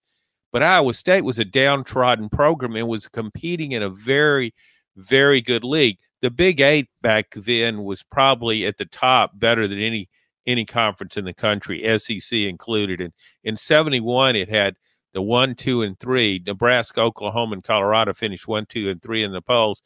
but 0.52 0.62
Iowa 0.62 0.94
State 0.94 1.24
was 1.24 1.40
a 1.40 1.46
downtrodden 1.46 2.30
program 2.30 2.76
and 2.76 2.88
was 2.88 3.08
competing 3.08 3.72
in 3.72 3.82
a 3.82 3.90
very 3.90 4.54
very 4.98 5.42
good 5.42 5.64
league. 5.64 5.98
The 6.22 6.30
Big 6.30 6.62
8 6.62 6.88
back 7.02 7.32
then 7.36 7.84
was 7.84 8.04
probably 8.04 8.66
at 8.66 8.78
the 8.78 8.86
top 8.86 9.32
better 9.40 9.68
than 9.68 9.80
any 9.80 10.10
any 10.48 10.64
conference 10.64 11.18
in 11.18 11.26
the 11.26 11.34
country, 11.34 11.82
SEC 11.98 12.32
included. 12.32 13.02
And 13.02 13.14
in 13.44 13.58
71 13.58 14.36
it 14.36 14.48
had 14.48 14.76
the 15.16 15.22
1, 15.22 15.56
2 15.56 15.82
and 15.82 15.98
3. 15.98 16.44
Nebraska, 16.46 17.02
Oklahoma 17.02 17.54
and 17.54 17.64
Colorado 17.64 18.14
finished 18.14 18.48
1, 18.48 18.66
2 18.68 18.90
and 18.90 19.02
3 19.02 19.24
in 19.24 19.32
the 19.32 19.42
polls. 19.42 19.82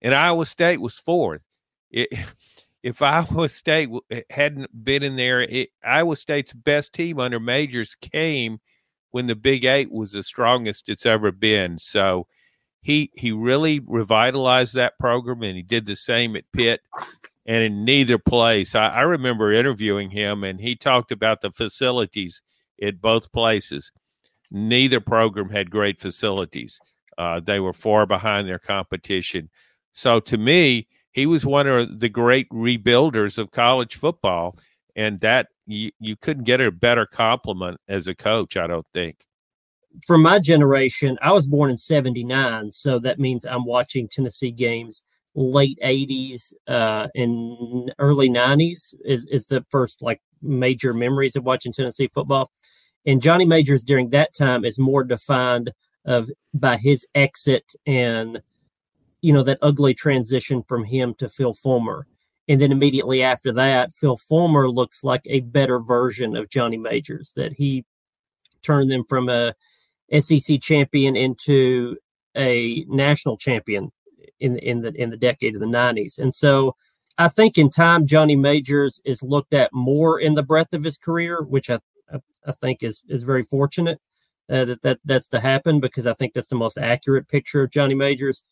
And 0.00 0.14
Iowa 0.14 0.46
State 0.46 0.80
was 0.80 0.98
fourth. 0.98 1.42
It, 1.90 2.08
if 2.82 3.00
Iowa 3.02 3.50
State 3.50 3.90
eh, 4.10 4.22
hadn't 4.30 4.82
been 4.82 5.02
in 5.02 5.14
there, 5.14 5.42
it, 5.42 5.68
Iowa 5.84 6.16
State's 6.16 6.54
best 6.54 6.94
team 6.94 7.20
under 7.20 7.38
Majors 7.38 7.94
came 7.94 8.60
when 9.10 9.26
the 9.26 9.36
Big 9.36 9.66
Eight 9.66 9.92
was 9.92 10.12
the 10.12 10.22
strongest 10.22 10.88
it's 10.88 11.04
ever 11.04 11.30
been. 11.30 11.78
So 11.78 12.26
he 12.80 13.12
he 13.14 13.30
really 13.30 13.78
revitalized 13.78 14.74
that 14.74 14.98
program, 14.98 15.42
and 15.42 15.54
he 15.54 15.62
did 15.62 15.84
the 15.84 15.94
same 15.94 16.34
at 16.34 16.50
Pitt. 16.52 16.80
And 17.44 17.62
in 17.62 17.84
neither 17.84 18.18
place, 18.18 18.74
I, 18.74 18.88
I 18.88 19.00
remember 19.02 19.52
interviewing 19.52 20.10
him, 20.10 20.44
and 20.44 20.60
he 20.60 20.76
talked 20.76 21.12
about 21.12 21.42
the 21.42 21.50
facilities 21.50 22.40
at 22.80 23.00
both 23.00 23.32
places. 23.32 23.92
Neither 24.54 25.00
program 25.00 25.48
had 25.48 25.70
great 25.70 25.98
facilities. 25.98 26.78
Uh, 27.16 27.40
they 27.40 27.58
were 27.58 27.72
far 27.72 28.04
behind 28.04 28.46
their 28.46 28.58
competition. 28.58 29.48
So 29.94 30.20
to 30.20 30.36
me, 30.36 30.88
he 31.12 31.24
was 31.24 31.46
one 31.46 31.66
of 31.66 32.00
the 32.00 32.10
great 32.10 32.48
rebuilders 32.50 33.38
of 33.38 33.50
college 33.50 33.96
football, 33.96 34.58
and 34.94 35.20
that 35.20 35.48
you, 35.66 35.90
you 35.98 36.16
couldn't 36.16 36.44
get 36.44 36.60
a 36.60 36.70
better 36.70 37.06
compliment 37.06 37.80
as 37.88 38.06
a 38.06 38.14
coach, 38.14 38.58
I 38.58 38.66
don't 38.66 38.86
think. 38.92 39.24
For 40.06 40.18
my 40.18 40.38
generation, 40.38 41.18
I 41.22 41.32
was 41.32 41.46
born 41.46 41.70
in 41.70 41.78
79, 41.78 42.72
so 42.72 42.98
that 42.98 43.18
means 43.18 43.46
I'm 43.46 43.64
watching 43.64 44.06
Tennessee 44.06 44.50
games 44.50 45.02
late 45.34 45.78
80s 45.82 46.52
uh 46.66 47.08
and 47.14 47.90
early 47.98 48.28
90s 48.28 48.94
is 49.02 49.26
is 49.30 49.46
the 49.46 49.64
first 49.70 50.02
like 50.02 50.20
major 50.42 50.92
memories 50.92 51.36
of 51.36 51.44
watching 51.44 51.72
Tennessee 51.72 52.08
football. 52.08 52.50
And 53.06 53.22
Johnny 53.22 53.44
Majors 53.44 53.82
during 53.82 54.10
that 54.10 54.34
time 54.34 54.64
is 54.64 54.78
more 54.78 55.04
defined 55.04 55.72
of 56.04 56.30
by 56.54 56.76
his 56.76 57.06
exit 57.14 57.74
and 57.86 58.42
you 59.22 59.32
know, 59.32 59.44
that 59.44 59.58
ugly 59.62 59.94
transition 59.94 60.62
from 60.64 60.84
him 60.84 61.14
to 61.14 61.28
Phil 61.28 61.54
Fulmer. 61.54 62.06
And 62.48 62.60
then 62.60 62.72
immediately 62.72 63.22
after 63.22 63.52
that, 63.52 63.92
Phil 63.92 64.16
Fulmer 64.16 64.68
looks 64.68 65.04
like 65.04 65.22
a 65.26 65.40
better 65.40 65.78
version 65.78 66.36
of 66.36 66.50
Johnny 66.50 66.76
Majors, 66.76 67.32
that 67.36 67.52
he 67.52 67.84
turned 68.62 68.90
them 68.90 69.04
from 69.08 69.28
a 69.28 69.54
SEC 70.18 70.60
champion 70.60 71.16
into 71.16 71.96
a 72.36 72.84
national 72.88 73.36
champion 73.36 73.92
in 74.40 74.58
in 74.58 74.82
the 74.82 74.92
in 75.00 75.10
the 75.10 75.16
decade 75.16 75.54
of 75.54 75.60
the 75.60 75.66
90s. 75.66 76.18
And 76.18 76.34
so 76.34 76.74
I 77.16 77.28
think 77.28 77.56
in 77.56 77.70
time 77.70 78.06
Johnny 78.06 78.36
Majors 78.36 79.00
is 79.04 79.22
looked 79.22 79.54
at 79.54 79.72
more 79.72 80.18
in 80.18 80.34
the 80.34 80.42
breadth 80.42 80.74
of 80.74 80.82
his 80.82 80.98
career, 80.98 81.42
which 81.42 81.70
I 81.70 81.78
I, 82.46 82.52
think 82.52 82.82
is 82.82 83.02
is 83.08 83.22
very 83.22 83.42
fortunate 83.42 84.00
uh, 84.50 84.64
that 84.66 84.82
that 84.82 85.00
that's 85.04 85.28
to 85.28 85.40
happen 85.40 85.80
because 85.80 86.06
I 86.06 86.14
think 86.14 86.34
that's 86.34 86.50
the 86.50 86.56
most 86.56 86.78
accurate 86.78 87.28
picture 87.28 87.62
of 87.62 87.70
Johnny 87.70 87.94
Majors. 87.94 88.44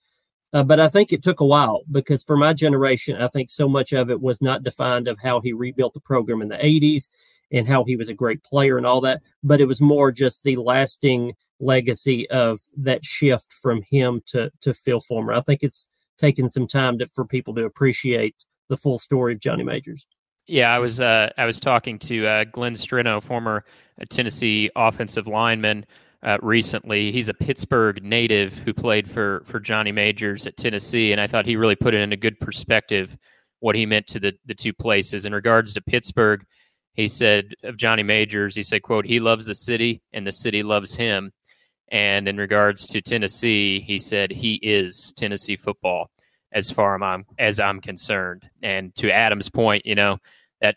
Uh, 0.52 0.64
but 0.64 0.80
I 0.80 0.88
think 0.88 1.12
it 1.12 1.22
took 1.22 1.40
a 1.40 1.46
while 1.46 1.82
because 1.90 2.24
for 2.24 2.36
my 2.36 2.52
generation, 2.52 3.16
I 3.16 3.28
think 3.28 3.50
so 3.50 3.68
much 3.68 3.92
of 3.92 4.10
it 4.10 4.20
was 4.20 4.42
not 4.42 4.64
defined 4.64 5.06
of 5.06 5.18
how 5.20 5.40
he 5.40 5.52
rebuilt 5.52 5.94
the 5.94 6.00
program 6.00 6.42
in 6.42 6.48
the 6.48 6.56
80s 6.56 7.08
and 7.52 7.68
how 7.68 7.84
he 7.84 7.96
was 7.96 8.08
a 8.08 8.14
great 8.14 8.42
player 8.42 8.76
and 8.76 8.86
all 8.86 9.00
that. 9.02 9.22
But 9.44 9.60
it 9.60 9.66
was 9.66 9.80
more 9.80 10.10
just 10.10 10.42
the 10.42 10.56
lasting 10.56 11.34
legacy 11.60 12.28
of 12.30 12.60
that 12.78 13.04
shift 13.04 13.52
from 13.52 13.82
him 13.82 14.22
to, 14.26 14.50
to 14.62 14.74
Phil 14.74 15.00
Fulmer. 15.00 15.32
I 15.32 15.40
think 15.40 15.62
it's 15.62 15.88
taken 16.18 16.50
some 16.50 16.66
time 16.66 16.98
to, 16.98 17.06
for 17.14 17.24
people 17.24 17.54
to 17.54 17.64
appreciate 17.64 18.34
the 18.68 18.76
full 18.76 18.98
story 18.98 19.34
of 19.34 19.40
Johnny 19.40 19.64
Majors. 19.64 20.06
Yeah, 20.46 20.74
I 20.74 20.78
was 20.78 21.00
uh, 21.00 21.30
I 21.38 21.44
was 21.44 21.60
talking 21.60 21.98
to 22.00 22.26
uh, 22.26 22.44
Glenn 22.44 22.74
Streno, 22.74 23.20
former 23.22 23.64
Tennessee 24.08 24.70
offensive 24.74 25.26
lineman, 25.26 25.86
uh, 26.22 26.38
recently. 26.42 27.12
He's 27.12 27.28
a 27.28 27.34
Pittsburgh 27.34 28.02
native 28.02 28.54
who 28.58 28.74
played 28.74 29.08
for 29.08 29.42
for 29.46 29.60
Johnny 29.60 29.92
Majors 29.92 30.46
at 30.46 30.56
Tennessee, 30.56 31.12
and 31.12 31.20
I 31.20 31.26
thought 31.26 31.46
he 31.46 31.56
really 31.56 31.76
put 31.76 31.94
it 31.94 32.00
in 32.00 32.12
a 32.12 32.16
good 32.16 32.38
perspective 32.40 33.16
what 33.60 33.76
he 33.76 33.86
meant 33.86 34.06
to 34.08 34.20
the 34.20 34.32
the 34.46 34.54
two 34.54 34.72
places. 34.72 35.24
In 35.24 35.34
regards 35.34 35.74
to 35.74 35.80
Pittsburgh, 35.82 36.44
he 36.94 37.06
said 37.08 37.54
of 37.62 37.76
Johnny 37.76 38.02
Majors, 38.02 38.56
he 38.56 38.62
said, 38.62 38.82
"quote 38.82 39.06
He 39.06 39.20
loves 39.20 39.46
the 39.46 39.54
city, 39.54 40.02
and 40.12 40.26
the 40.26 40.32
city 40.32 40.62
loves 40.62 40.94
him." 40.96 41.32
And 41.92 42.28
in 42.28 42.36
regards 42.36 42.86
to 42.88 43.00
Tennessee, 43.00 43.80
he 43.80 43.98
said 43.98 44.30
he 44.30 44.54
is 44.62 45.12
Tennessee 45.16 45.56
football 45.56 46.10
as 46.52 46.70
far 46.70 46.96
as 46.96 47.02
I'm 47.02 47.24
as 47.38 47.60
I'm 47.60 47.80
concerned. 47.80 48.48
And 48.62 48.94
to 48.96 49.10
Adam's 49.10 49.48
point, 49.48 49.86
you 49.86 49.94
know, 49.94 50.18
that 50.60 50.76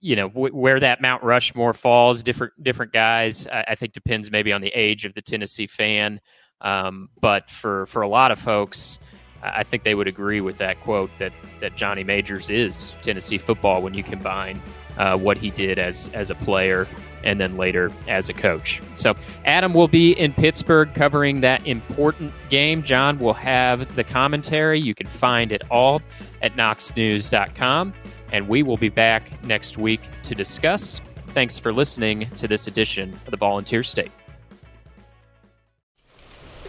you 0.00 0.16
know 0.16 0.28
w- 0.28 0.54
where 0.54 0.80
that 0.80 1.00
Mount 1.00 1.22
Rushmore 1.22 1.72
falls. 1.72 2.22
Different 2.22 2.52
different 2.62 2.92
guys. 2.92 3.46
I, 3.46 3.64
I, 3.68 3.74
think 3.74 3.92
depends 3.92 4.30
maybe 4.30 4.52
on 4.52 4.60
the 4.60 4.72
age 4.74 5.04
of 5.04 5.14
the 5.14 5.22
Tennessee 5.22 5.66
fan. 5.66 6.20
Um, 6.60 7.08
but 7.20 7.50
for 7.50 7.86
for 7.86 8.02
a 8.02 8.08
lot 8.08 8.30
of 8.30 8.38
folks, 8.38 8.98
I 9.42 9.62
think 9.62 9.84
they 9.84 9.94
would 9.94 10.08
agree 10.08 10.40
with 10.40 10.58
that 10.58 10.80
quote 10.80 11.10
that 11.18 11.32
that 11.60 11.76
Johnny 11.76 12.04
Majors 12.04 12.50
is 12.50 12.94
Tennessee 13.02 13.38
football 13.38 13.82
when 13.82 13.94
you 13.94 14.02
combine 14.02 14.60
uh, 14.98 15.16
what 15.18 15.36
he 15.36 15.50
did 15.50 15.78
as 15.78 16.10
as 16.14 16.30
a 16.30 16.34
player 16.34 16.86
and 17.24 17.40
then 17.40 17.56
later 17.56 17.90
as 18.08 18.28
a 18.28 18.32
coach. 18.32 18.80
So 18.94 19.14
Adam 19.44 19.74
will 19.74 19.88
be 19.88 20.12
in 20.12 20.32
Pittsburgh 20.32 20.92
covering 20.94 21.40
that 21.40 21.66
important 21.66 22.32
game. 22.48 22.82
John 22.82 23.18
will 23.18 23.34
have 23.34 23.94
the 23.96 24.04
commentary. 24.04 24.80
You 24.80 24.94
can 24.94 25.06
find 25.06 25.52
it 25.52 25.62
all 25.70 26.02
at 26.42 26.54
knoxnews.com. 26.54 27.94
And 28.32 28.48
we 28.48 28.62
will 28.62 28.76
be 28.76 28.88
back 28.88 29.42
next 29.44 29.78
week 29.78 30.00
to 30.24 30.34
discuss. 30.34 31.00
Thanks 31.28 31.58
for 31.58 31.72
listening 31.72 32.28
to 32.36 32.48
this 32.48 32.66
edition 32.66 33.12
of 33.24 33.30
the 33.30 33.36
Volunteer 33.36 33.82
State. 33.82 34.10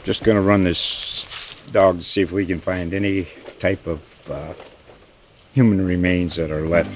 Just 0.03 0.23
going 0.23 0.35
to 0.35 0.41
run 0.41 0.63
this 0.63 1.63
dog 1.71 1.99
to 1.99 2.03
see 2.03 2.21
if 2.21 2.31
we 2.31 2.45
can 2.45 2.59
find 2.59 2.93
any 2.93 3.27
type 3.59 3.85
of 3.87 4.31
uh, 4.31 4.53
human 5.53 5.85
remains 5.85 6.35
that 6.35 6.51
are 6.51 6.67
left 6.67 6.95